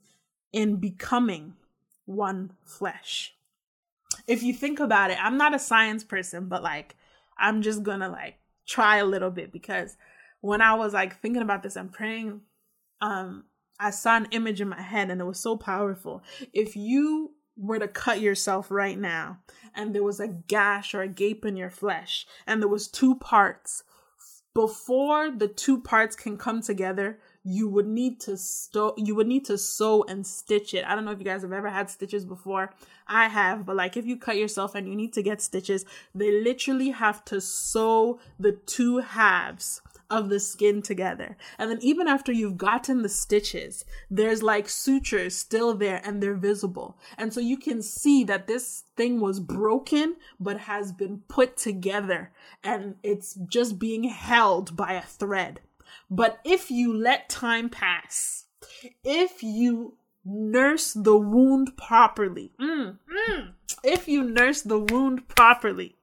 in 0.52 0.76
becoming 0.76 1.54
one 2.04 2.52
flesh. 2.64 3.34
If 4.26 4.42
you 4.42 4.52
think 4.52 4.80
about 4.80 5.10
it, 5.10 5.18
I'm 5.22 5.36
not 5.36 5.54
a 5.54 5.58
science 5.58 6.04
person, 6.04 6.46
but 6.46 6.62
like 6.62 6.96
I'm 7.38 7.62
just 7.62 7.82
gonna 7.82 8.08
like 8.08 8.36
try 8.66 8.98
a 8.98 9.04
little 9.04 9.30
bit 9.30 9.52
because 9.52 9.96
when 10.40 10.60
I 10.60 10.74
was 10.74 10.92
like 10.92 11.20
thinking 11.20 11.42
about 11.42 11.62
this 11.62 11.76
and 11.76 11.92
praying, 11.92 12.42
um, 13.00 13.44
I 13.78 13.90
saw 13.90 14.16
an 14.16 14.28
image 14.30 14.60
in 14.60 14.68
my 14.68 14.82
head 14.82 15.10
and 15.10 15.20
it 15.20 15.24
was 15.24 15.40
so 15.40 15.56
powerful. 15.56 16.22
If 16.52 16.76
you 16.76 17.32
were 17.60 17.78
to 17.78 17.88
cut 17.88 18.20
yourself 18.20 18.70
right 18.70 18.98
now 18.98 19.38
and 19.74 19.94
there 19.94 20.02
was 20.02 20.20
a 20.20 20.28
gash 20.28 20.94
or 20.94 21.02
a 21.02 21.08
gape 21.08 21.44
in 21.44 21.56
your 21.56 21.70
flesh 21.70 22.26
and 22.46 22.60
there 22.60 22.68
was 22.68 22.88
two 22.88 23.14
parts 23.14 23.84
before 24.54 25.30
the 25.30 25.48
two 25.48 25.80
parts 25.80 26.16
can 26.16 26.36
come 26.36 26.60
together 26.60 27.18
you 27.42 27.68
would 27.68 27.86
need 27.86 28.20
to 28.20 28.36
sto- 28.36 28.94
you 28.96 29.14
would 29.14 29.26
need 29.26 29.44
to 29.46 29.56
sew 29.56 30.04
and 30.08 30.26
stitch 30.26 30.74
it. 30.74 30.84
I 30.86 30.94
don't 30.94 31.04
know 31.04 31.10
if 31.12 31.18
you 31.18 31.24
guys 31.24 31.42
have 31.42 31.52
ever 31.52 31.70
had 31.70 31.88
stitches 31.88 32.24
before. 32.24 32.74
I 33.06 33.28
have, 33.28 33.64
but 33.64 33.76
like 33.76 33.96
if 33.96 34.04
you 34.04 34.16
cut 34.16 34.36
yourself 34.36 34.74
and 34.74 34.86
you 34.86 34.94
need 34.94 35.14
to 35.14 35.22
get 35.22 35.40
stitches, 35.40 35.84
they 36.14 36.42
literally 36.42 36.90
have 36.90 37.24
to 37.26 37.40
sew 37.40 38.20
the 38.38 38.52
two 38.52 38.98
halves 38.98 39.80
of 40.10 40.28
the 40.28 40.40
skin 40.40 40.82
together. 40.82 41.36
And 41.58 41.70
then 41.70 41.78
even 41.80 42.08
after 42.08 42.32
you've 42.32 42.58
gotten 42.58 43.02
the 43.02 43.08
stitches, 43.08 43.84
there's 44.10 44.42
like 44.42 44.68
sutures 44.68 45.36
still 45.36 45.74
there 45.74 46.02
and 46.04 46.22
they're 46.22 46.34
visible. 46.34 46.98
And 47.16 47.32
so 47.32 47.40
you 47.40 47.56
can 47.56 47.80
see 47.82 48.24
that 48.24 48.46
this 48.46 48.84
thing 48.96 49.20
was 49.20 49.40
broken 49.40 50.16
but 50.38 50.60
has 50.60 50.92
been 50.92 51.22
put 51.28 51.56
together 51.56 52.32
and 52.62 52.96
it's 53.02 53.34
just 53.34 53.78
being 53.78 54.04
held 54.04 54.76
by 54.76 54.92
a 54.94 55.02
thread. 55.02 55.60
But 56.10 56.40
if 56.44 56.70
you 56.70 56.92
let 56.92 57.28
time 57.28 57.68
pass, 57.68 58.46
if 59.04 59.42
you 59.42 59.94
nurse 60.24 60.92
the 60.92 61.16
wound 61.16 61.76
properly, 61.76 62.52
mm, 62.60 62.98
mm, 63.28 63.52
if 63.84 64.08
you 64.08 64.22
nurse 64.24 64.62
the 64.62 64.78
wound 64.78 65.28
properly, 65.28 65.96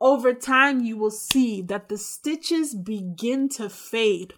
over 0.00 0.32
time, 0.32 0.80
you 0.80 0.96
will 0.96 1.10
see 1.10 1.60
that 1.62 1.88
the 1.88 1.98
stitches 1.98 2.74
begin 2.74 3.48
to 3.50 3.68
fade 3.68 4.34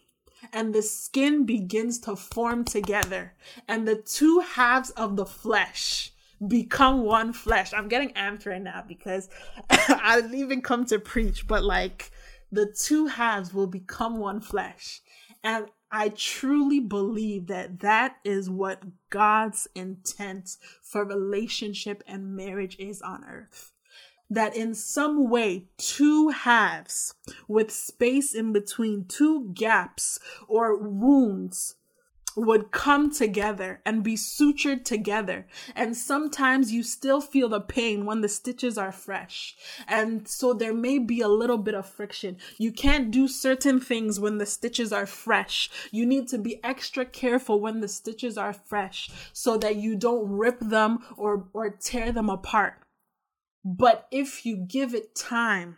and 0.53 0.75
the 0.75 0.83
skin 0.83 1.45
begins 1.45 1.99
to 1.99 2.17
form 2.17 2.65
together, 2.65 3.35
and 3.69 3.87
the 3.87 3.97
two 3.97 4.41
halves 4.41 4.91
of 4.91 5.17
the 5.17 5.27
flesh 5.27 6.13
become 6.47 7.03
one 7.03 7.33
flesh. 7.33 7.73
I'm 7.75 7.89
getting 7.89 8.11
amped 8.15 8.47
right 8.47 8.63
now 8.63 8.83
because 8.87 9.29
I 9.71 10.21
didn't 10.21 10.39
even 10.39 10.63
come 10.63 10.87
to 10.87 10.99
preach, 10.99 11.47
but 11.47 11.63
like 11.63 12.11
the 12.51 12.67
two 12.67 13.07
halves 13.07 13.53
will 13.53 13.67
become 13.67 14.19
one 14.19 14.41
flesh. 14.41 15.03
And 15.45 15.67
I 15.93 16.11
truly 16.11 16.81
believe 16.81 17.49
that 17.49 17.81
that 17.81 18.17
is 18.25 18.49
what 18.49 18.83
God's 19.11 19.69
intent 19.75 20.57
for 20.83 21.05
relationship 21.05 22.03
and 22.07 22.35
marriage 22.35 22.77
is 22.79 23.03
on 23.03 23.25
earth 23.25 23.73
that 24.31 24.57
in 24.57 24.75
some 24.75 25.29
way 25.29 25.67
two 25.77 26.29
halves 26.29 27.15
with 27.49 27.71
space 27.71 28.35
in 28.35 28.53
between, 28.53 29.05
two 29.07 29.51
gaps 29.53 30.19
or 30.49 30.77
wounds 30.77 31.75
would 32.37 32.71
come 32.71 33.11
together 33.11 33.81
and 33.85 34.03
be 34.03 34.15
sutured 34.15 34.85
together. 34.85 35.47
And 35.75 35.97
sometimes 35.97 36.73
you 36.73 36.83
still 36.83 37.21
feel 37.21 37.49
the 37.49 37.61
pain 37.61 38.07
when 38.07 38.21
the 38.21 38.29
stitches 38.29 38.79
are 38.79 38.93
fresh. 38.93 39.57
And 39.89 40.29
so 40.29 40.55
there 40.55 40.75
may 40.75 40.99
be 40.99 41.21
a 41.21 41.29
little 41.29 41.59
bit 41.59 41.75
of 41.75 41.87
friction. 41.87 42.37
You 42.57 42.73
can't 42.73 43.11
do 43.11 43.27
certain 43.27 43.81
things 43.81 44.21
when 44.21 44.39
the 44.39 44.47
stitches 44.47 44.93
are 44.93 45.07
fresh. 45.07 45.71
You 45.91 46.07
need 46.07 46.29
to 46.29 46.39
be 46.39 46.63
extra 46.65 47.05
careful 47.05 47.61
when 47.61 47.81
the 47.81 47.89
stitches 47.89 48.39
are 48.39 48.53
fresh 48.53 49.11
so 49.33 49.57
that 49.59 49.77
you 49.77 49.97
don't 49.97 50.31
rip 50.31 50.61
them 50.61 51.01
or, 51.17 51.49
or 51.53 51.71
tear 51.71 52.13
them 52.13 52.31
apart. 52.31 52.75
But 53.65 54.07
if 54.11 54.47
you 54.47 54.57
give 54.57 54.95
it 54.95 55.15
time, 55.15 55.77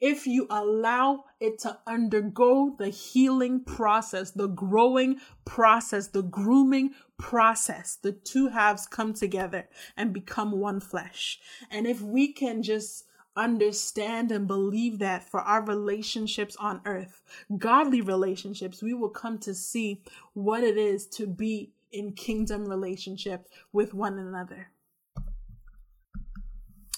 if 0.00 0.26
you 0.26 0.48
allow 0.50 1.26
it 1.38 1.60
to 1.60 1.78
undergo 1.86 2.74
the 2.76 2.88
healing 2.88 3.62
process, 3.62 4.32
the 4.32 4.48
growing 4.48 5.20
process, 5.44 6.08
the 6.08 6.22
grooming 6.22 6.94
process, 7.18 7.96
the 8.02 8.10
two 8.10 8.48
halves 8.48 8.88
come 8.88 9.14
together 9.14 9.68
and 9.96 10.12
become 10.12 10.58
one 10.58 10.80
flesh. 10.80 11.38
And 11.70 11.86
if 11.86 12.00
we 12.00 12.32
can 12.32 12.64
just 12.64 13.04
understand 13.36 14.32
and 14.32 14.48
believe 14.48 14.98
that 14.98 15.30
for 15.30 15.40
our 15.40 15.64
relationships 15.64 16.56
on 16.56 16.80
earth, 16.84 17.22
godly 17.56 18.00
relationships, 18.00 18.82
we 18.82 18.94
will 18.94 19.10
come 19.10 19.38
to 19.38 19.54
see 19.54 20.02
what 20.32 20.64
it 20.64 20.76
is 20.76 21.06
to 21.06 21.28
be 21.28 21.72
in 21.92 22.12
kingdom 22.12 22.64
relationship 22.66 23.46
with 23.72 23.94
one 23.94 24.18
another 24.18 24.68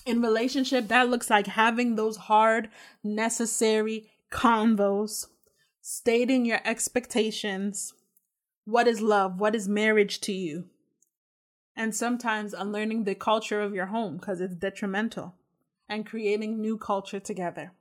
in 0.05 0.21
relationship 0.21 0.89
that 0.89 1.09
looks 1.09 1.31
like 1.31 1.47
having 1.47 1.95
those 1.95 2.17
hard 2.17 2.69
necessary 3.03 4.11
convos. 4.31 5.27
Stating 5.81 6.47
your 6.47 6.61
expectations. 6.65 7.93
What 8.65 8.89
is 8.89 9.03
love? 9.03 9.39
What 9.39 9.55
is 9.55 9.69
marriage 9.69 10.21
to 10.23 10.33
you? 10.33 10.65
And 11.77 11.95
sometimes 11.95 12.55
unlearning 12.55 13.05
the 13.05 13.15
culture 13.15 13.61
of 13.61 13.75
your 13.75 13.87
home 13.87 14.17
because 14.17 14.41
it's 14.41 14.55
detrimental 14.55 15.35
and 15.89 16.07
creating 16.07 16.61
new 16.61 16.79
culture 16.79 17.21
together. 17.21 17.73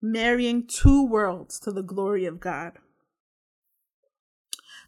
Marrying 0.00 0.66
two 0.66 1.04
worlds 1.04 1.58
to 1.60 1.72
the 1.72 1.82
glory 1.82 2.24
of 2.24 2.38
god 2.38 2.78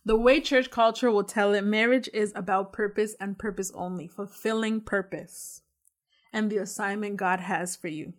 The 0.07 0.17
way 0.17 0.41
church 0.41 0.71
culture 0.71 1.11
will 1.11 1.25
tell 1.25 1.55
it, 1.55 1.65
marriage 1.65 2.11
is 2.13 2.33
about 2.35 2.73
purpose 2.73 3.15
and 3.19 3.39
purpose 3.39 3.73
only, 3.75 4.07
fulfilling 4.07 4.83
purpose 4.83 5.63
and 6.33 6.51
the 6.51 6.59
assignment 6.59 7.17
God 7.17 7.41
has 7.41 7.77
for 7.77 7.89
you. 7.89 8.13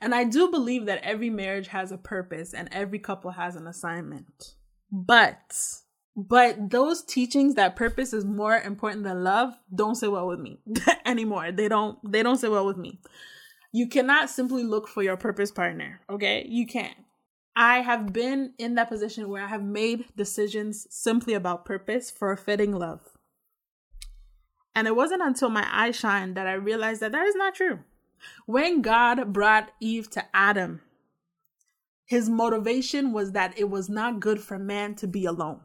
And 0.00 0.14
I 0.14 0.24
do 0.24 0.50
believe 0.50 0.86
that 0.86 1.02
every 1.02 1.28
marriage 1.28 1.68
has 1.68 1.90
a 1.92 1.98
purpose 1.98 2.54
and 2.54 2.68
every 2.72 2.98
couple 2.98 3.32
has 3.32 3.56
an 3.56 3.66
assignment. 3.66 4.54
But 4.90 5.56
but 6.16 6.70
those 6.70 7.02
teachings 7.02 7.56
that 7.56 7.76
purpose 7.76 8.14
is 8.14 8.24
more 8.24 8.58
important 8.58 9.04
than 9.04 9.22
love 9.22 9.54
don't 9.74 9.96
sit 9.96 10.10
well 10.10 10.26
with 10.26 10.40
me 10.40 10.60
anymore. 11.04 11.52
They 11.52 11.68
don't 11.68 11.98
they 12.10 12.22
don't 12.22 12.38
sit 12.38 12.50
well 12.50 12.66
with 12.66 12.78
me. 12.78 13.00
You 13.72 13.88
cannot 13.88 14.30
simply 14.30 14.64
look 14.64 14.88
for 14.88 15.02
your 15.02 15.16
purpose 15.16 15.50
partner, 15.50 16.00
okay? 16.08 16.46
You 16.48 16.66
can't. 16.66 16.96
I 17.56 17.80
have 17.80 18.12
been 18.12 18.52
in 18.58 18.74
that 18.74 18.90
position 18.90 19.30
where 19.30 19.42
I 19.42 19.48
have 19.48 19.64
made 19.64 20.04
decisions 20.14 20.86
simply 20.90 21.32
about 21.32 21.64
purpose 21.64 22.10
for 22.10 22.30
a 22.30 22.36
fitting 22.36 22.72
love. 22.72 23.00
And 24.74 24.86
it 24.86 24.94
wasn't 24.94 25.22
until 25.22 25.48
my 25.48 25.66
eyes 25.72 25.96
shined 25.96 26.36
that 26.36 26.46
I 26.46 26.52
realized 26.52 27.00
that 27.00 27.12
that 27.12 27.26
is 27.26 27.34
not 27.34 27.54
true. 27.54 27.78
When 28.44 28.82
God 28.82 29.32
brought 29.32 29.72
Eve 29.80 30.10
to 30.10 30.24
Adam, 30.34 30.82
his 32.04 32.28
motivation 32.28 33.12
was 33.12 33.32
that 33.32 33.58
it 33.58 33.70
was 33.70 33.88
not 33.88 34.20
good 34.20 34.40
for 34.40 34.58
man 34.58 34.94
to 34.96 35.06
be 35.06 35.24
alone. 35.24 35.60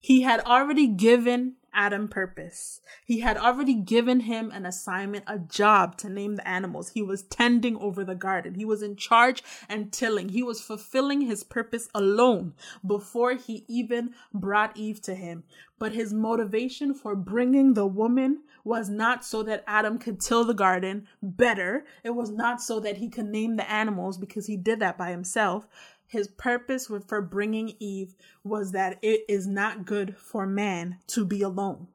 He 0.00 0.22
had 0.22 0.40
already 0.40 0.88
given 0.88 1.57
Adam 1.72 2.08
purpose. 2.08 2.80
He 3.04 3.20
had 3.20 3.36
already 3.36 3.74
given 3.74 4.20
him 4.20 4.50
an 4.50 4.66
assignment, 4.66 5.24
a 5.26 5.38
job 5.38 5.96
to 5.98 6.08
name 6.08 6.36
the 6.36 6.46
animals. 6.46 6.90
He 6.90 7.02
was 7.02 7.22
tending 7.22 7.76
over 7.76 8.04
the 8.04 8.14
garden. 8.14 8.54
He 8.54 8.64
was 8.64 8.82
in 8.82 8.96
charge 8.96 9.42
and 9.68 9.92
tilling. 9.92 10.30
He 10.30 10.42
was 10.42 10.60
fulfilling 10.60 11.22
his 11.22 11.44
purpose 11.44 11.88
alone 11.94 12.54
before 12.86 13.34
he 13.34 13.64
even 13.68 14.14
brought 14.32 14.76
Eve 14.76 15.00
to 15.02 15.14
him. 15.14 15.44
But 15.78 15.92
his 15.92 16.12
motivation 16.12 16.92
for 16.94 17.14
bringing 17.14 17.74
the 17.74 17.86
woman 17.86 18.40
was 18.64 18.88
not 18.88 19.24
so 19.24 19.42
that 19.44 19.64
Adam 19.66 19.98
could 19.98 20.20
till 20.20 20.44
the 20.44 20.54
garden 20.54 21.06
better. 21.22 21.84
It 22.02 22.10
was 22.10 22.30
not 22.30 22.60
so 22.60 22.80
that 22.80 22.98
he 22.98 23.08
could 23.08 23.26
name 23.26 23.56
the 23.56 23.70
animals 23.70 24.18
because 24.18 24.46
he 24.46 24.56
did 24.56 24.80
that 24.80 24.98
by 24.98 25.10
himself 25.10 25.66
his 26.08 26.26
purpose 26.26 26.90
for 27.06 27.20
bringing 27.20 27.74
Eve 27.78 28.16
was 28.42 28.72
that 28.72 28.98
it 29.02 29.24
is 29.28 29.46
not 29.46 29.84
good 29.84 30.16
for 30.16 30.46
man 30.46 30.98
to 31.08 31.24
be 31.24 31.42
alone. 31.42 31.88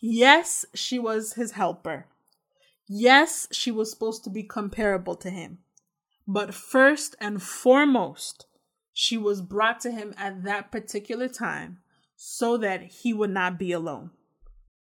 Yes, 0.00 0.66
she 0.74 0.98
was 0.98 1.34
his 1.34 1.52
helper. 1.52 2.06
Yes, 2.88 3.48
she 3.52 3.70
was 3.70 3.90
supposed 3.90 4.24
to 4.24 4.30
be 4.30 4.42
comparable 4.42 5.14
to 5.16 5.30
him. 5.30 5.58
But 6.26 6.54
first 6.54 7.14
and 7.20 7.40
foremost, 7.40 8.46
she 8.92 9.16
was 9.16 9.40
brought 9.40 9.80
to 9.80 9.92
him 9.92 10.12
at 10.16 10.42
that 10.42 10.72
particular 10.72 11.28
time 11.28 11.78
so 12.16 12.56
that 12.56 12.82
he 12.82 13.12
would 13.12 13.30
not 13.30 13.58
be 13.58 13.70
alone. 13.70 14.10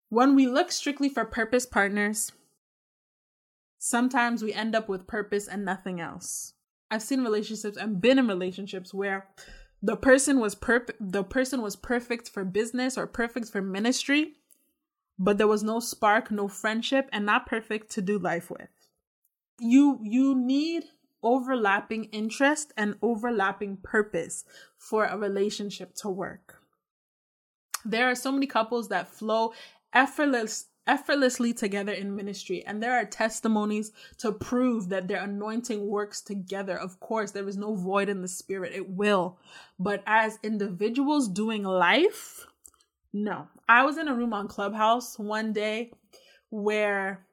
When 0.09 0.35
we 0.35 0.47
look 0.47 0.71
strictly 0.71 1.07
for 1.07 1.23
purpose 1.23 1.65
partners, 1.65 2.31
sometimes 3.77 4.43
we 4.43 4.53
end 4.53 4.75
up 4.75 4.89
with 4.89 5.07
purpose 5.07 5.47
and 5.47 5.63
nothing 5.63 6.01
else. 6.01 6.53
I've 6.91 7.03
seen 7.03 7.23
relationships 7.23 7.77
and 7.77 8.01
been 8.01 8.19
in 8.19 8.27
relationships 8.27 8.93
where 8.93 9.27
the 9.81 9.95
person 9.95 10.39
was 10.39 10.55
perfect 10.55 10.97
the 10.99 11.23
person 11.23 11.61
was 11.61 11.75
perfect 11.75 12.29
for 12.29 12.43
business 12.43 12.97
or 12.97 13.07
perfect 13.07 13.49
for 13.49 13.61
ministry, 13.61 14.35
but 15.17 15.37
there 15.37 15.47
was 15.47 15.63
no 15.63 15.79
spark, 15.79 16.31
no 16.31 16.47
friendship, 16.47 17.09
and 17.11 17.25
not 17.25 17.45
perfect 17.45 17.91
to 17.91 18.01
do 18.01 18.17
life 18.17 18.49
with. 18.49 18.69
You 19.59 19.99
you 20.03 20.35
need 20.35 20.85
overlapping 21.21 22.05
interest 22.05 22.73
and 22.77 22.95
overlapping 23.01 23.77
purpose 23.77 24.45
for 24.77 25.05
a 25.05 25.17
relationship 25.17 25.93
to 25.93 26.09
work. 26.09 26.61
There 27.85 28.09
are 28.09 28.15
so 28.15 28.31
many 28.31 28.47
couples 28.47 28.89
that 28.89 29.07
flow 29.07 29.53
effortless 29.93 30.67
effortlessly 30.87 31.53
together 31.53 31.91
in 31.91 32.15
ministry. 32.15 32.63
And 32.65 32.81
there 32.81 32.93
are 32.93 33.05
testimonies 33.05 33.91
to 34.19 34.31
prove 34.31 34.89
that 34.89 35.07
their 35.07 35.23
anointing 35.23 35.87
works 35.87 36.21
together. 36.21 36.77
Of 36.77 36.99
course, 36.99 37.31
there 37.31 37.47
is 37.47 37.57
no 37.57 37.75
void 37.75 38.09
in 38.09 38.21
the 38.21 38.27
spirit, 38.27 38.73
it 38.75 38.89
will. 38.89 39.37
But 39.79 40.03
as 40.07 40.39
individuals 40.43 41.27
doing 41.27 41.63
life, 41.63 42.47
no. 43.13 43.47
I 43.67 43.83
was 43.85 43.97
in 43.97 44.07
a 44.07 44.15
room 44.15 44.33
on 44.33 44.47
Clubhouse 44.47 45.19
one 45.19 45.53
day 45.53 45.91
where 46.49 47.25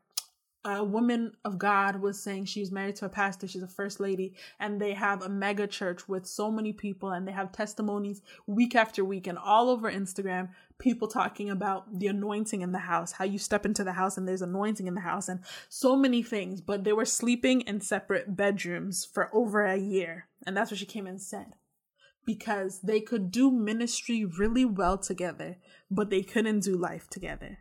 a 0.66 0.82
woman 0.82 1.32
of 1.44 1.58
God 1.58 2.00
was 2.02 2.20
saying 2.20 2.46
she's 2.46 2.72
married 2.72 2.96
to 2.96 3.06
a 3.06 3.08
pastor, 3.08 3.46
she's 3.46 3.62
a 3.62 3.68
first 3.68 4.00
lady, 4.00 4.34
and 4.58 4.80
they 4.80 4.94
have 4.94 5.22
a 5.22 5.28
mega 5.28 5.66
church 5.66 6.08
with 6.08 6.26
so 6.26 6.50
many 6.50 6.72
people, 6.72 7.10
and 7.10 7.26
they 7.26 7.32
have 7.32 7.52
testimonies 7.52 8.20
week 8.46 8.74
after 8.74 9.04
week, 9.04 9.28
and 9.28 9.38
all 9.38 9.70
over 9.70 9.90
Instagram, 9.90 10.48
people 10.78 11.06
talking 11.06 11.48
about 11.48 12.00
the 12.00 12.08
anointing 12.08 12.62
in 12.62 12.72
the 12.72 12.80
house, 12.80 13.12
how 13.12 13.24
you 13.24 13.38
step 13.38 13.64
into 13.64 13.84
the 13.84 13.92
house 13.92 14.18
and 14.18 14.26
there's 14.26 14.42
anointing 14.42 14.88
in 14.88 14.94
the 14.94 15.00
house, 15.02 15.28
and 15.28 15.40
so 15.68 15.94
many 15.94 16.20
things. 16.20 16.60
But 16.60 16.82
they 16.82 16.92
were 16.92 17.04
sleeping 17.04 17.60
in 17.60 17.80
separate 17.80 18.36
bedrooms 18.36 19.04
for 19.04 19.30
over 19.32 19.64
a 19.64 19.78
year, 19.78 20.26
and 20.44 20.56
that's 20.56 20.72
what 20.72 20.80
she 20.80 20.86
came 20.86 21.06
and 21.06 21.22
said. 21.22 21.54
Because 22.24 22.80
they 22.80 23.00
could 23.00 23.30
do 23.30 23.52
ministry 23.52 24.24
really 24.24 24.64
well 24.64 24.98
together, 24.98 25.58
but 25.88 26.10
they 26.10 26.22
couldn't 26.22 26.64
do 26.64 26.76
life 26.76 27.08
together. 27.08 27.58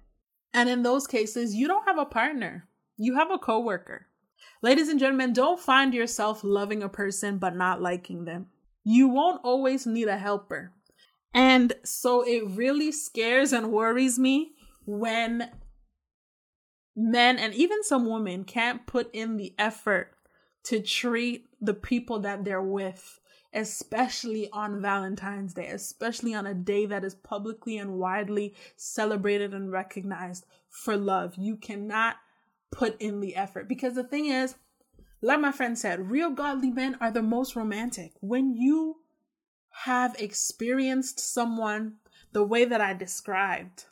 And 0.55 0.69
in 0.69 0.81
those 0.81 1.05
cases, 1.05 1.53
you 1.53 1.67
don't 1.67 1.85
have 1.85 1.99
a 1.99 2.05
partner 2.05 2.67
you 2.97 3.15
have 3.15 3.31
a 3.31 3.37
coworker. 3.37 4.07
Ladies 4.61 4.89
and 4.89 4.99
gentlemen, 4.99 5.33
don't 5.33 5.59
find 5.59 5.93
yourself 5.93 6.43
loving 6.43 6.81
a 6.81 6.89
person 6.89 7.37
but 7.37 7.55
not 7.55 7.81
liking 7.81 8.25
them. 8.25 8.47
You 8.83 9.07
won't 9.07 9.41
always 9.43 9.85
need 9.85 10.07
a 10.07 10.17
helper. 10.17 10.71
And 11.33 11.73
so 11.83 12.21
it 12.25 12.43
really 12.47 12.91
scares 12.91 13.51
and 13.51 13.71
worries 13.71 14.17
me 14.17 14.51
when 14.85 15.51
men 16.95 17.37
and 17.37 17.53
even 17.53 17.83
some 17.83 18.09
women 18.09 18.45
can't 18.45 18.87
put 18.87 19.13
in 19.13 19.37
the 19.37 19.53
effort 19.59 20.11
to 20.63 20.79
treat 20.79 21.47
the 21.59 21.73
people 21.73 22.19
that 22.19 22.45
they're 22.45 22.61
with, 22.61 23.19
especially 23.53 24.49
on 24.51 24.81
Valentine's 24.81 25.53
Day, 25.53 25.67
especially 25.67 26.33
on 26.33 26.47
a 26.47 26.53
day 26.53 26.85
that 26.85 27.03
is 27.03 27.15
publicly 27.15 27.77
and 27.77 27.97
widely 27.97 28.55
celebrated 28.77 29.53
and 29.53 29.71
recognized 29.71 30.45
for 30.69 30.95
love. 30.95 31.35
You 31.37 31.57
cannot 31.57 32.15
put 32.75 32.99
in 33.01 33.21
the 33.21 33.35
effort. 33.35 33.67
Because 33.67 33.95
the 33.95 34.03
thing 34.03 34.27
is, 34.27 34.55
like 35.21 35.39
my 35.39 35.51
friend 35.51 35.77
said, 35.77 36.11
real 36.11 36.29
godly 36.29 36.69
men 36.69 36.97
are 36.99 37.11
the 37.11 37.23
most 37.23 37.55
romantic. 37.55 38.13
When 38.19 38.53
you 38.53 38.97
have 39.83 40.15
experienced 40.19 41.19
someone 41.19 41.95
the 42.31 42.43
way 42.43 42.65
that 42.65 42.81
I 42.81 42.93
described, 42.93 43.85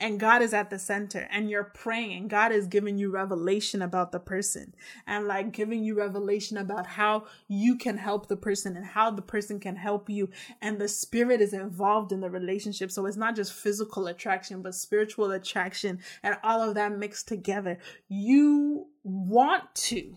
and 0.00 0.20
God 0.20 0.42
is 0.42 0.54
at 0.54 0.70
the 0.70 0.78
center 0.78 1.28
and 1.30 1.50
you're 1.50 1.64
praying 1.64 2.12
and 2.16 2.30
God 2.30 2.52
is 2.52 2.66
giving 2.66 2.98
you 2.98 3.10
revelation 3.10 3.82
about 3.82 4.12
the 4.12 4.20
person 4.20 4.74
and 5.06 5.26
like 5.26 5.52
giving 5.52 5.84
you 5.84 5.94
revelation 5.94 6.56
about 6.56 6.86
how 6.86 7.24
you 7.48 7.76
can 7.76 7.96
help 7.96 8.28
the 8.28 8.36
person 8.36 8.76
and 8.76 8.86
how 8.86 9.10
the 9.10 9.22
person 9.22 9.60
can 9.60 9.76
help 9.76 10.08
you 10.08 10.28
and 10.60 10.78
the 10.78 10.88
spirit 10.88 11.40
is 11.40 11.52
involved 11.52 12.12
in 12.12 12.20
the 12.20 12.30
relationship. 12.30 12.90
So 12.90 13.06
it's 13.06 13.16
not 13.16 13.36
just 13.36 13.52
physical 13.52 14.06
attraction 14.06 14.62
but 14.62 14.74
spiritual 14.74 15.30
attraction 15.30 16.00
and 16.22 16.36
all 16.42 16.62
of 16.62 16.74
that 16.74 16.96
mixed 16.96 17.28
together. 17.28 17.78
You 18.08 18.86
want 19.02 19.74
to 19.74 20.16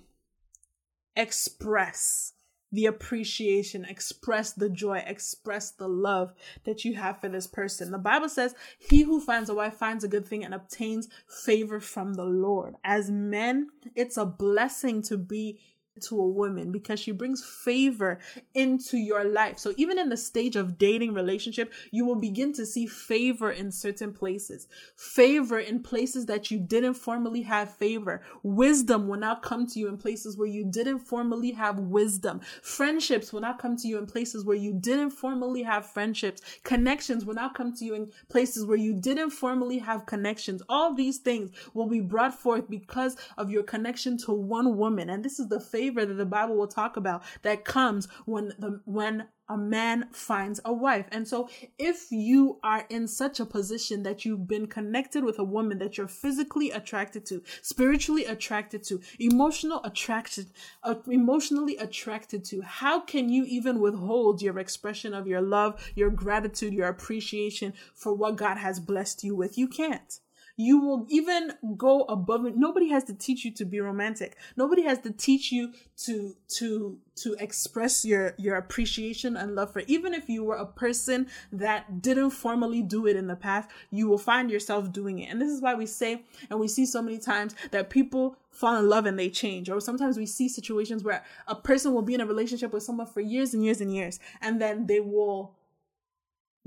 express 1.15 2.33
the 2.71 2.85
appreciation, 2.85 3.85
express 3.85 4.53
the 4.53 4.69
joy, 4.69 5.03
express 5.05 5.71
the 5.71 5.87
love 5.87 6.33
that 6.65 6.83
you 6.83 6.95
have 6.95 7.21
for 7.21 7.29
this 7.29 7.47
person. 7.47 7.91
The 7.91 7.97
Bible 7.97 8.29
says, 8.29 8.55
He 8.77 9.03
who 9.03 9.21
finds 9.21 9.49
a 9.49 9.55
wife 9.55 9.75
finds 9.75 10.03
a 10.03 10.09
good 10.09 10.27
thing 10.27 10.43
and 10.43 10.53
obtains 10.53 11.07
favor 11.27 11.79
from 11.79 12.15
the 12.15 12.25
Lord. 12.25 12.75
As 12.83 13.09
men, 13.09 13.69
it's 13.95 14.17
a 14.17 14.25
blessing 14.25 15.01
to 15.03 15.17
be 15.17 15.59
to 16.03 16.19
a 16.19 16.27
woman 16.27 16.71
because 16.71 16.99
she 16.99 17.11
brings 17.11 17.43
favor 17.43 18.19
into 18.53 18.97
your 18.97 19.23
life. 19.23 19.59
So 19.59 19.73
even 19.77 19.99
in 19.99 20.09
the 20.09 20.17
stage 20.17 20.55
of 20.55 20.77
dating 20.77 21.13
relationship, 21.13 21.73
you 21.91 22.05
will 22.05 22.19
begin 22.19 22.53
to 22.53 22.65
see 22.65 22.85
favor 22.85 23.51
in 23.51 23.71
certain 23.71 24.13
places. 24.13 24.67
Favor 24.95 25.59
in 25.59 25.81
places 25.81 26.25
that 26.27 26.51
you 26.51 26.59
didn't 26.59 26.95
formally 26.95 27.41
have 27.43 27.73
favor. 27.75 28.21
Wisdom 28.43 29.07
will 29.07 29.19
now 29.19 29.35
come 29.35 29.67
to 29.67 29.79
you 29.79 29.87
in 29.87 29.97
places 29.97 30.37
where 30.37 30.47
you 30.47 30.65
didn't 30.65 30.99
formally 30.99 31.51
have 31.51 31.79
wisdom. 31.79 32.41
Friendships 32.61 33.31
will 33.31 33.41
now 33.41 33.53
come 33.53 33.77
to 33.77 33.87
you 33.87 33.97
in 33.97 34.05
places 34.05 34.45
where 34.45 34.57
you 34.57 34.73
didn't 34.73 35.11
formally 35.11 35.63
have 35.63 35.85
friendships. 35.85 36.41
Connections 36.63 37.25
will 37.25 37.35
now 37.35 37.49
come 37.49 37.73
to 37.73 37.85
you 37.85 37.93
in 37.93 38.11
places 38.29 38.65
where 38.65 38.77
you 38.77 38.93
didn't 38.93 39.31
formally 39.31 39.79
have 39.79 40.05
connections. 40.05 40.61
All 40.69 40.93
these 40.93 41.17
things 41.17 41.51
will 41.73 41.87
be 41.87 42.01
brought 42.01 42.33
forth 42.33 42.69
because 42.69 43.15
of 43.37 43.49
your 43.49 43.63
connection 43.63 44.17
to 44.19 44.31
one 44.31 44.77
woman. 44.77 45.09
And 45.09 45.23
this 45.23 45.39
is 45.39 45.47
the 45.47 45.59
favor 45.59 45.86
favor 45.87 46.05
that 46.05 46.15
the 46.15 46.25
Bible 46.25 46.55
will 46.55 46.67
talk 46.67 46.97
about 46.97 47.23
that 47.41 47.65
comes 47.65 48.07
when 48.25 48.53
the 48.59 48.81
when 48.85 49.27
a 49.49 49.57
man 49.57 50.07
finds 50.11 50.59
a 50.65 50.73
wife. 50.73 51.05
And 51.09 51.25
so 51.25 51.49
if 51.79 52.11
you 52.11 52.59
are 52.63 52.85
in 52.89 53.07
such 53.07 53.39
a 53.39 53.45
position 53.45 54.03
that 54.03 54.25
you've 54.25 54.45
been 54.45 54.67
connected 54.67 55.23
with 55.23 55.39
a 55.39 55.43
woman 55.43 55.77
that 55.77 55.97
you're 55.97 56.09
physically 56.09 56.69
attracted 56.71 57.25
to, 57.27 57.41
spiritually 57.61 58.25
attracted 58.25 58.83
to, 58.83 58.99
emotional 59.19 59.81
attraction, 59.85 60.47
uh, 60.83 60.95
emotionally 61.07 61.77
attracted 61.77 62.43
to, 62.45 62.61
how 62.61 62.99
can 62.99 63.29
you 63.29 63.45
even 63.45 63.79
withhold 63.79 64.41
your 64.41 64.59
expression 64.59 65.13
of 65.13 65.27
your 65.27 65.41
love, 65.41 65.81
your 65.95 66.09
gratitude, 66.09 66.73
your 66.73 66.89
appreciation 66.89 67.73
for 67.95 68.13
what 68.13 68.35
God 68.35 68.57
has 68.57 68.81
blessed 68.81 69.23
you 69.23 69.33
with? 69.33 69.57
You 69.57 69.69
can't 69.69 70.19
you 70.57 70.79
will 70.79 71.05
even 71.07 71.53
go 71.77 72.01
above 72.03 72.45
it 72.47 72.57
nobody 72.57 72.89
has 72.89 73.03
to 73.05 73.13
teach 73.13 73.45
you 73.45 73.51
to 73.51 73.63
be 73.63 73.79
romantic. 73.79 74.35
Nobody 74.55 74.83
has 74.83 74.99
to 74.99 75.11
teach 75.11 75.51
you 75.51 75.71
to 76.05 76.35
to 76.57 76.97
to 77.17 77.35
express 77.39 78.03
your 78.03 78.33
your 78.37 78.55
appreciation 78.55 79.37
and 79.37 79.55
love 79.55 79.71
for 79.71 79.83
even 79.87 80.13
if 80.13 80.27
you 80.27 80.43
were 80.43 80.55
a 80.55 80.65
person 80.65 81.27
that 81.51 82.01
didn't 82.01 82.31
formally 82.31 82.81
do 82.81 83.05
it 83.05 83.15
in 83.15 83.27
the 83.27 83.35
past 83.35 83.69
you 83.91 84.07
will 84.07 84.17
find 84.17 84.49
yourself 84.49 84.91
doing 84.91 85.19
it. 85.19 85.29
And 85.31 85.39
this 85.39 85.49
is 85.49 85.61
why 85.61 85.75
we 85.75 85.85
say 85.85 86.23
and 86.49 86.59
we 86.59 86.67
see 86.67 86.85
so 86.85 87.01
many 87.01 87.19
times 87.19 87.55
that 87.71 87.89
people 87.89 88.35
fall 88.49 88.75
in 88.77 88.89
love 88.89 89.05
and 89.05 89.19
they 89.19 89.29
change 89.29 89.69
or 89.69 89.79
sometimes 89.79 90.17
we 90.17 90.25
see 90.25 90.49
situations 90.49 91.03
where 91.03 91.23
a 91.47 91.53
person 91.53 91.93
will 91.93 92.01
be 92.01 92.15
in 92.15 92.21
a 92.21 92.25
relationship 92.25 92.73
with 92.73 92.81
someone 92.81 93.05
for 93.05 93.21
years 93.21 93.53
and 93.53 93.63
years 93.63 93.79
and 93.81 93.93
years 93.93 94.19
and 94.41 94.59
then 94.59 94.87
they 94.87 94.99
will 94.99 95.53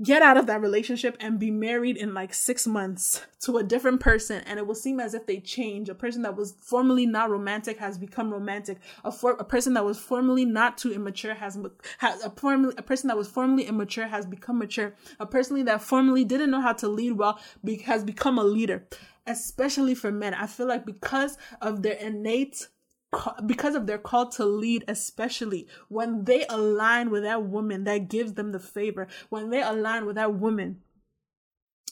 get 0.03 0.21
out 0.21 0.37
of 0.37 0.47
that 0.47 0.61
relationship 0.61 1.15
and 1.19 1.39
be 1.39 1.51
married 1.51 1.97
in 1.97 2.13
like 2.13 2.33
six 2.33 2.65
months 2.65 3.25
to 3.39 3.57
a 3.57 3.63
different 3.63 3.99
person 3.99 4.41
and 4.45 4.57
it 4.57 4.65
will 4.65 4.75
seem 4.75 4.99
as 4.99 5.13
if 5.13 5.25
they 5.25 5.39
change. 5.39 5.89
A 5.89 5.95
person 5.95 6.21
that 6.23 6.35
was 6.35 6.55
formerly 6.59 7.05
not 7.05 7.29
romantic 7.29 7.77
has 7.77 7.97
become 7.97 8.31
romantic. 8.31 8.77
A, 9.03 9.11
for, 9.11 9.31
a 9.33 9.43
person 9.43 9.73
that 9.73 9.85
was 9.85 9.99
formerly 9.99 10.45
not 10.45 10.77
too 10.77 10.93
immature 10.93 11.33
has, 11.33 11.57
has 11.99 12.23
a, 12.23 12.29
formerly, 12.29 12.73
a 12.77 12.81
person 12.81 13.07
that 13.09 13.17
was 13.17 13.27
formerly 13.27 13.65
immature 13.65 14.07
has 14.07 14.25
become 14.25 14.57
mature. 14.57 14.93
A 15.19 15.25
person 15.25 15.63
that 15.65 15.81
formerly 15.81 16.23
didn't 16.23 16.51
know 16.51 16.61
how 16.61 16.73
to 16.73 16.87
lead 16.87 17.13
well 17.13 17.39
be, 17.63 17.77
has 17.77 18.03
become 18.03 18.37
a 18.37 18.43
leader 18.43 18.87
especially 19.27 19.93
for 19.93 20.11
men. 20.11 20.33
I 20.33 20.47
feel 20.47 20.67
like 20.67 20.83
because 20.83 21.37
of 21.61 21.83
their 21.83 21.93
innate 21.93 22.67
because 23.45 23.75
of 23.75 23.87
their 23.87 23.97
call 23.97 24.29
to 24.29 24.45
lead, 24.45 24.85
especially 24.87 25.67
when 25.89 26.23
they 26.25 26.45
align 26.47 27.09
with 27.09 27.23
that 27.23 27.43
woman 27.43 27.83
that 27.83 28.09
gives 28.09 28.33
them 28.33 28.51
the 28.51 28.59
favor, 28.59 29.07
when 29.29 29.49
they 29.49 29.61
align 29.61 30.05
with 30.05 30.15
that 30.15 30.35
woman, 30.35 30.81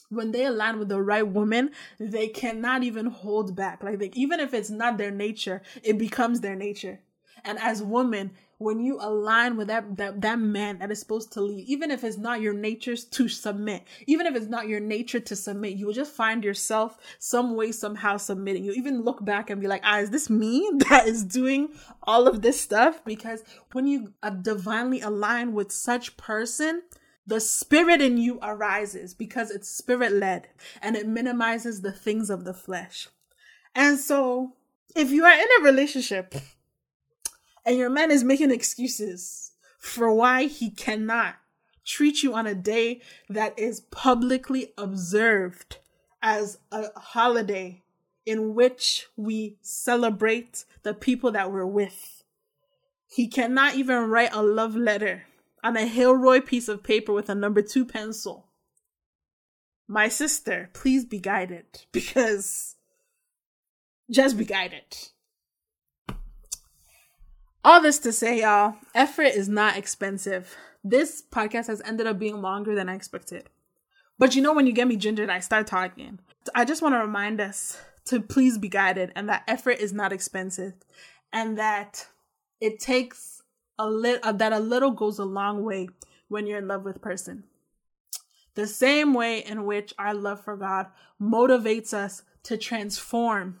when 0.08 0.32
they 0.32 0.44
align 0.44 0.78
with 0.78 0.88
the 0.88 1.00
right 1.00 1.26
woman, 1.26 1.70
they 1.98 2.28
cannot 2.28 2.82
even 2.82 3.06
hold 3.06 3.54
back. 3.54 3.82
Like, 3.82 3.98
they, 3.98 4.10
even 4.14 4.40
if 4.40 4.52
it's 4.54 4.70
not 4.70 4.98
their 4.98 5.10
nature, 5.10 5.62
it 5.82 5.98
becomes 5.98 6.40
their 6.40 6.56
nature. 6.56 7.00
And 7.44 7.58
as 7.58 7.82
women, 7.82 8.32
when 8.58 8.80
you 8.80 8.98
align 9.00 9.56
with 9.56 9.68
that, 9.68 9.96
that 9.96 10.20
that 10.20 10.38
man 10.38 10.78
that 10.80 10.90
is 10.90 11.00
supposed 11.00 11.32
to 11.32 11.40
lead, 11.40 11.66
even 11.66 11.90
if 11.90 12.04
it's 12.04 12.18
not 12.18 12.42
your 12.42 12.52
nature 12.52 12.94
to 12.94 13.28
submit, 13.28 13.84
even 14.06 14.26
if 14.26 14.36
it's 14.36 14.48
not 14.48 14.68
your 14.68 14.80
nature 14.80 15.20
to 15.20 15.34
submit, 15.34 15.76
you 15.76 15.86
will 15.86 15.94
just 15.94 16.12
find 16.12 16.44
yourself 16.44 16.98
some 17.18 17.56
way, 17.56 17.72
somehow 17.72 18.18
submitting. 18.18 18.64
You 18.64 18.72
even 18.72 19.02
look 19.02 19.24
back 19.24 19.48
and 19.48 19.60
be 19.60 19.66
like, 19.66 19.80
ah, 19.82 20.00
is 20.00 20.10
this 20.10 20.28
me 20.28 20.70
that 20.90 21.06
is 21.06 21.24
doing 21.24 21.70
all 22.02 22.28
of 22.28 22.42
this 22.42 22.60
stuff? 22.60 23.02
Because 23.04 23.42
when 23.72 23.86
you 23.86 24.12
are 24.22 24.30
divinely 24.30 25.00
align 25.00 25.54
with 25.54 25.72
such 25.72 26.18
person, 26.18 26.82
the 27.26 27.40
spirit 27.40 28.02
in 28.02 28.18
you 28.18 28.38
arises 28.42 29.14
because 29.14 29.50
it's 29.50 29.68
spirit 29.68 30.12
led 30.12 30.48
and 30.82 30.96
it 30.96 31.06
minimizes 31.06 31.80
the 31.80 31.92
things 31.92 32.28
of 32.28 32.44
the 32.44 32.52
flesh. 32.54 33.08
And 33.74 33.98
so, 33.98 34.54
if 34.96 35.10
you 35.12 35.24
are 35.24 35.32
in 35.32 35.46
a 35.60 35.64
relationship 35.64 36.34
and 37.64 37.76
your 37.76 37.90
man 37.90 38.10
is 38.10 38.24
making 38.24 38.50
excuses 38.50 39.52
for 39.78 40.12
why 40.12 40.44
he 40.44 40.70
cannot 40.70 41.36
treat 41.84 42.22
you 42.22 42.34
on 42.34 42.46
a 42.46 42.54
day 42.54 43.00
that 43.28 43.58
is 43.58 43.80
publicly 43.80 44.72
observed 44.76 45.78
as 46.22 46.58
a 46.70 46.86
holiday 46.98 47.82
in 48.26 48.54
which 48.54 49.06
we 49.16 49.56
celebrate 49.62 50.64
the 50.82 50.94
people 50.94 51.32
that 51.32 51.50
we're 51.50 51.66
with. 51.66 52.22
He 53.08 53.26
cannot 53.26 53.74
even 53.74 54.08
write 54.08 54.30
a 54.32 54.42
love 54.42 54.76
letter 54.76 55.24
on 55.64 55.76
a 55.76 55.86
Hilroy 55.86 56.44
piece 56.44 56.68
of 56.68 56.82
paper 56.82 57.12
with 57.12 57.28
a 57.28 57.34
number 57.34 57.62
two 57.62 57.84
pencil. 57.84 58.46
My 59.88 60.08
sister, 60.08 60.70
please 60.72 61.04
be 61.04 61.18
guided 61.18 61.86
because 61.92 62.76
just 64.10 64.38
be 64.38 64.44
guided. 64.44 65.10
All 67.62 67.82
this 67.82 67.98
to 68.00 68.12
say, 68.12 68.40
y'all, 68.40 68.76
effort 68.94 69.34
is 69.34 69.48
not 69.48 69.76
expensive. 69.76 70.56
This 70.82 71.22
podcast 71.22 71.66
has 71.66 71.82
ended 71.82 72.06
up 72.06 72.18
being 72.18 72.40
longer 72.40 72.74
than 72.74 72.88
I 72.88 72.94
expected. 72.94 73.50
But 74.18 74.34
you 74.34 74.40
know, 74.40 74.54
when 74.54 74.66
you 74.66 74.72
get 74.72 74.88
me 74.88 74.96
gingered, 74.96 75.28
I 75.28 75.40
start 75.40 75.66
talking. 75.66 76.20
I 76.54 76.64
just 76.64 76.80
want 76.80 76.94
to 76.94 77.00
remind 77.00 77.38
us 77.40 77.78
to 78.06 78.20
please 78.20 78.56
be 78.56 78.68
guided 78.68 79.12
and 79.14 79.28
that 79.28 79.44
effort 79.46 79.78
is 79.78 79.92
not 79.92 80.12
expensive 80.12 80.72
and 81.32 81.58
that 81.58 82.06
it 82.62 82.80
takes 82.80 83.42
a 83.78 83.86
little, 83.86 84.20
uh, 84.26 84.32
that 84.32 84.54
a 84.54 84.58
little 84.58 84.90
goes 84.90 85.18
a 85.18 85.24
long 85.24 85.62
way 85.62 85.88
when 86.28 86.46
you're 86.46 86.58
in 86.58 86.68
love 86.68 86.84
with 86.84 87.02
person. 87.02 87.44
The 88.54 88.66
same 88.66 89.12
way 89.12 89.38
in 89.38 89.64
which 89.66 89.92
our 89.98 90.14
love 90.14 90.42
for 90.42 90.56
God 90.56 90.86
motivates 91.20 91.92
us 91.92 92.22
to 92.44 92.56
transform 92.56 93.60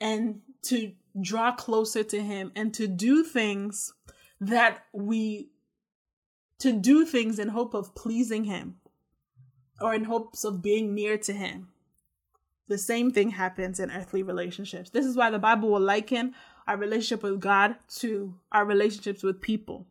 and 0.00 0.40
to 0.64 0.92
draw 1.20 1.52
closer 1.52 2.02
to 2.02 2.22
him 2.22 2.52
and 2.54 2.72
to 2.74 2.86
do 2.86 3.22
things 3.22 3.92
that 4.40 4.84
we 4.92 5.50
to 6.58 6.72
do 6.72 7.04
things 7.04 7.38
in 7.38 7.48
hope 7.48 7.74
of 7.74 7.94
pleasing 7.94 8.44
him 8.44 8.76
or 9.80 9.94
in 9.94 10.04
hopes 10.04 10.44
of 10.44 10.62
being 10.62 10.94
near 10.94 11.18
to 11.18 11.32
him. 11.32 11.68
The 12.68 12.78
same 12.78 13.10
thing 13.10 13.30
happens 13.30 13.80
in 13.80 13.90
earthly 13.90 14.22
relationships. 14.22 14.90
This 14.90 15.04
is 15.04 15.16
why 15.16 15.30
the 15.30 15.40
Bible 15.40 15.70
will 15.70 15.80
liken 15.80 16.34
our 16.66 16.76
relationship 16.76 17.22
with 17.24 17.40
God 17.40 17.76
to 17.96 18.34
our 18.52 18.64
relationships 18.64 19.22
with 19.22 19.40
people 19.40 19.86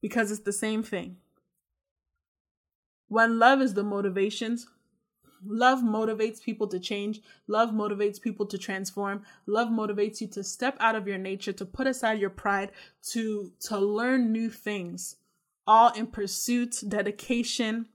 because 0.00 0.30
it's 0.30 0.40
the 0.40 0.52
same 0.52 0.82
thing. 0.82 1.16
When 3.08 3.38
love 3.38 3.60
is 3.62 3.74
the 3.74 3.84
motivations, 3.84 4.66
Love 5.44 5.80
motivates 5.80 6.42
people 6.42 6.66
to 6.68 6.78
change. 6.78 7.20
Love 7.46 7.70
motivates 7.70 8.20
people 8.20 8.46
to 8.46 8.58
transform. 8.58 9.22
Love 9.46 9.68
motivates 9.68 10.20
you 10.20 10.26
to 10.28 10.42
step 10.42 10.76
out 10.80 10.94
of 10.94 11.06
your 11.06 11.18
nature, 11.18 11.52
to 11.52 11.64
put 11.64 11.86
aside 11.86 12.18
your 12.18 12.30
pride, 12.30 12.70
to 13.02 13.52
to 13.60 13.78
learn 13.78 14.32
new 14.32 14.50
things, 14.50 15.16
all 15.66 15.92
in 15.92 16.06
pursuit, 16.06 16.82
dedication, 16.86 17.86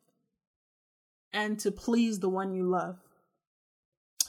and 1.34 1.60
to 1.60 1.72
please 1.72 2.20
the 2.20 2.30
one 2.30 2.54
you 2.54 2.68
love. 2.68 2.98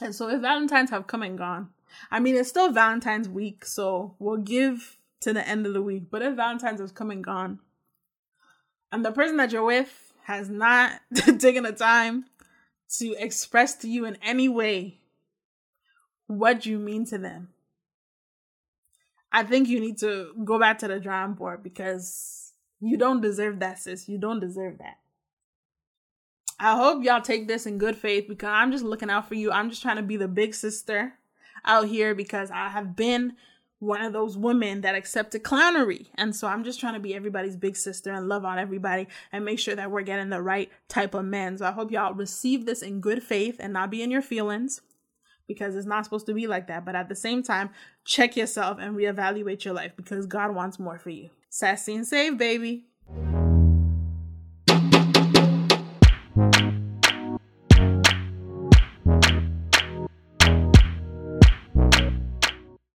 And 0.01 0.13
so 0.13 0.29
if 0.29 0.41
Valentine's 0.41 0.89
have 0.89 1.07
come 1.07 1.23
and 1.23 1.37
gone, 1.37 1.69
I 2.11 2.19
mean 2.19 2.35
it's 2.35 2.49
still 2.49 2.71
Valentine's 2.71 3.29
week, 3.29 3.65
so 3.65 4.15
we'll 4.19 4.37
give 4.37 4.97
to 5.21 5.33
the 5.33 5.47
end 5.47 5.65
of 5.65 5.73
the 5.73 5.81
week. 5.81 6.03
But 6.09 6.21
if 6.21 6.35
Valentine's 6.35 6.81
has 6.81 6.91
come 6.91 7.11
and 7.11 7.23
gone, 7.23 7.59
and 8.91 9.03
the 9.03 9.11
person 9.11 9.37
that 9.37 9.51
you're 9.51 9.63
with 9.63 10.13
has 10.23 10.49
not 10.49 11.01
taken 11.39 11.63
the 11.63 11.71
time 11.71 12.25
to 12.99 13.13
express 13.17 13.75
to 13.75 13.89
you 13.89 14.05
in 14.05 14.17
any 14.21 14.47
way 14.47 14.99
what 16.27 16.65
you 16.65 16.79
mean 16.79 17.05
to 17.05 17.17
them. 17.17 17.49
I 19.31 19.43
think 19.43 19.67
you 19.67 19.79
need 19.79 19.97
to 19.99 20.33
go 20.43 20.59
back 20.59 20.79
to 20.79 20.87
the 20.87 20.99
drawing 20.99 21.33
board 21.33 21.63
because 21.63 22.53
you 22.79 22.97
don't 22.97 23.21
deserve 23.21 23.59
that, 23.59 23.79
sis. 23.79 24.07
You 24.07 24.17
don't 24.17 24.39
deserve 24.39 24.77
that. 24.77 24.97
I 26.59 26.77
hope 26.77 27.03
y'all 27.03 27.21
take 27.21 27.47
this 27.47 27.65
in 27.65 27.77
good 27.77 27.97
faith 27.97 28.27
because 28.27 28.49
I'm 28.49 28.71
just 28.71 28.83
looking 28.83 29.09
out 29.09 29.27
for 29.27 29.35
you. 29.35 29.51
I'm 29.51 29.69
just 29.69 29.81
trying 29.81 29.97
to 29.97 30.03
be 30.03 30.17
the 30.17 30.27
big 30.27 30.53
sister 30.53 31.13
out 31.65 31.87
here 31.87 32.13
because 32.13 32.51
I 32.51 32.69
have 32.69 32.95
been 32.95 33.33
one 33.83 34.01
of 34.01 34.13
those 34.13 34.37
women 34.37 34.81
that 34.81 34.95
accepted 34.95 35.43
clownery. 35.43 36.07
And 36.15 36.35
so 36.35 36.47
I'm 36.47 36.63
just 36.63 36.79
trying 36.79 36.93
to 36.93 36.99
be 36.99 37.13
everybody's 37.13 37.55
big 37.55 37.75
sister 37.75 38.11
and 38.11 38.27
love 38.27 38.45
on 38.45 38.57
everybody 38.57 39.07
and 39.31 39.45
make 39.45 39.59
sure 39.59 39.75
that 39.75 39.91
we're 39.91 40.01
getting 40.01 40.29
the 40.29 40.41
right 40.41 40.71
type 40.87 41.13
of 41.13 41.25
men. 41.25 41.57
So 41.57 41.65
I 41.65 41.71
hope 41.71 41.91
y'all 41.91 42.13
receive 42.13 42.65
this 42.65 42.81
in 42.81 43.01
good 43.01 43.21
faith 43.21 43.57
and 43.59 43.73
not 43.73 43.91
be 43.91 44.01
in 44.01 44.11
your 44.11 44.21
feelings 44.21 44.81
because 45.47 45.75
it's 45.75 45.85
not 45.85 46.05
supposed 46.05 46.25
to 46.27 46.33
be 46.33 46.47
like 46.47 46.67
that. 46.67 46.85
But 46.85 46.95
at 46.95 47.09
the 47.09 47.15
same 47.15 47.43
time, 47.43 47.69
check 48.05 48.37
yourself 48.37 48.77
and 48.79 48.95
reevaluate 48.95 49.63
your 49.65 49.73
life 49.73 49.91
because 49.95 50.25
God 50.25 50.55
wants 50.55 50.79
more 50.79 50.97
for 50.97 51.09
you. 51.09 51.29
Sassy 51.49 51.95
and 51.95 52.07
save, 52.07 52.37
baby. 52.37 52.85